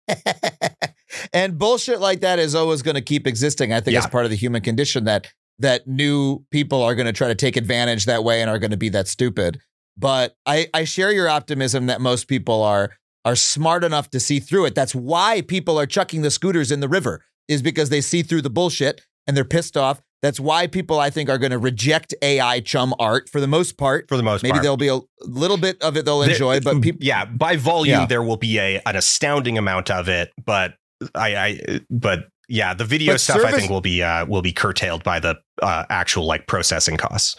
[1.34, 3.74] and bullshit like that is always going to keep existing.
[3.74, 4.00] I think Yeah.
[4.00, 5.28] it's part of the human condition that
[5.60, 8.72] that new people are going to try to take advantage that way and are going
[8.72, 9.60] to be that stupid.
[9.98, 12.92] But I, I share your optimism that most people are
[13.24, 14.74] are smart enough to see through it.
[14.74, 18.42] That's why people are chucking the scooters in the river is because they see through
[18.42, 20.02] the bullshit and they're pissed off.
[20.24, 23.78] That's why people I think are going to reject AI chum art for the most
[23.78, 24.08] part.
[24.08, 24.64] For the most Maybe part.
[24.64, 27.58] there'll be a little bit of it they'll enjoy, There- but mm, people yeah, by
[27.58, 28.06] volume Yeah.
[28.08, 30.74] there will be a an astounding amount of it, but
[31.14, 34.52] I, I but yeah, the video But stuff I think will be uh, will be
[34.52, 37.38] curtailed by the uh, actual like processing costs.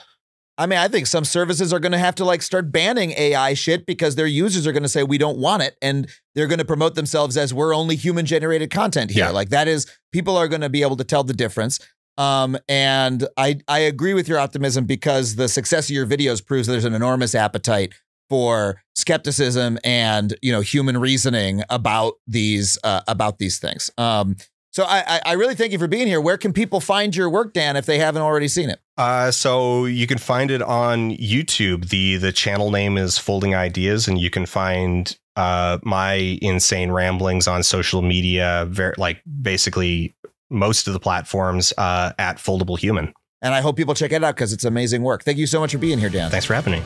[0.56, 3.54] I mean, I think some services are going to have to like start banning AI
[3.54, 6.60] shit because their users are going to say we don't want it, and they're going
[6.60, 9.26] to promote themselves as we're only human generated content here.
[9.26, 9.30] Yeah.
[9.30, 11.78] Like that is people are going to be able to tell the difference.
[12.16, 16.68] Um, and I I agree with your optimism because the success of your videos proves
[16.68, 17.92] there's an enormous appetite
[18.30, 23.90] for skepticism and you know human reasoning about these uh, about these things.
[23.98, 24.36] Um,
[24.72, 26.20] so I, I I really thank you for being here.
[26.20, 28.80] Where can people find your work, Dan, if they haven't already seen it?
[28.96, 31.88] Uh, so you can find it on YouTube.
[31.88, 37.46] the The channel name is Folding Ideas, and you can find uh, my insane ramblings
[37.46, 38.66] on social media.
[38.68, 40.14] Very like basically
[40.50, 43.12] most of the platforms uh, at Foldable Human.
[43.40, 45.24] And I hope people check it out because it's amazing work.
[45.24, 46.30] Thank you so much for being here, Dan.
[46.30, 46.82] Thanks for having me.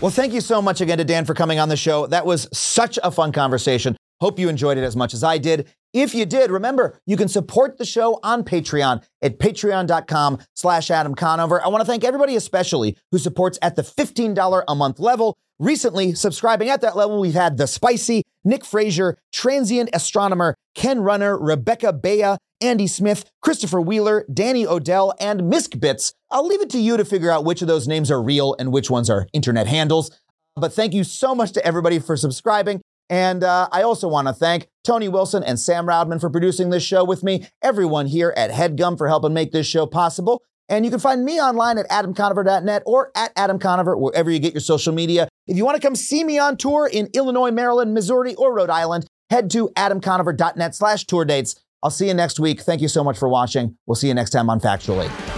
[0.00, 2.06] Well, thank you so much again to Dan for coming on the show.
[2.06, 3.96] That was such a fun conversation.
[4.20, 5.68] Hope you enjoyed it as much as I did.
[5.94, 11.14] If you did, remember, you can support the show on Patreon at patreon.com slash Adam
[11.14, 11.64] Conover.
[11.64, 15.38] I want to thank everybody especially who supports at the $15 a month level.
[15.58, 21.38] Recently, subscribing at that level, we've had The Spicy, Nick Frazier, Transient Astronomer, Ken Runner,
[21.38, 26.12] Rebecca Bea, Andy Smith, Christopher Wheeler, Danny Odell, and Misk Bits.
[26.30, 28.72] I'll leave it to you to figure out which of those names are real and
[28.72, 30.10] which ones are internet handles.
[30.54, 32.80] But thank you so much to everybody for subscribing.
[33.10, 36.82] And uh, I also want to thank Tony Wilson and Sam Roudman for producing this
[36.82, 40.42] show with me, everyone here at HeadGum for helping make this show possible.
[40.68, 44.52] And you can find me online at adamconover.net or at Adam Conover, wherever you get
[44.52, 45.28] your social media.
[45.46, 48.68] If you want to come see me on tour in Illinois, Maryland, Missouri, or Rhode
[48.68, 51.54] Island, head to adamconover.net slash tour dates.
[51.82, 52.60] I'll see you next week.
[52.60, 53.76] Thank you so much for watching.
[53.86, 55.37] We'll see you next time on Factually.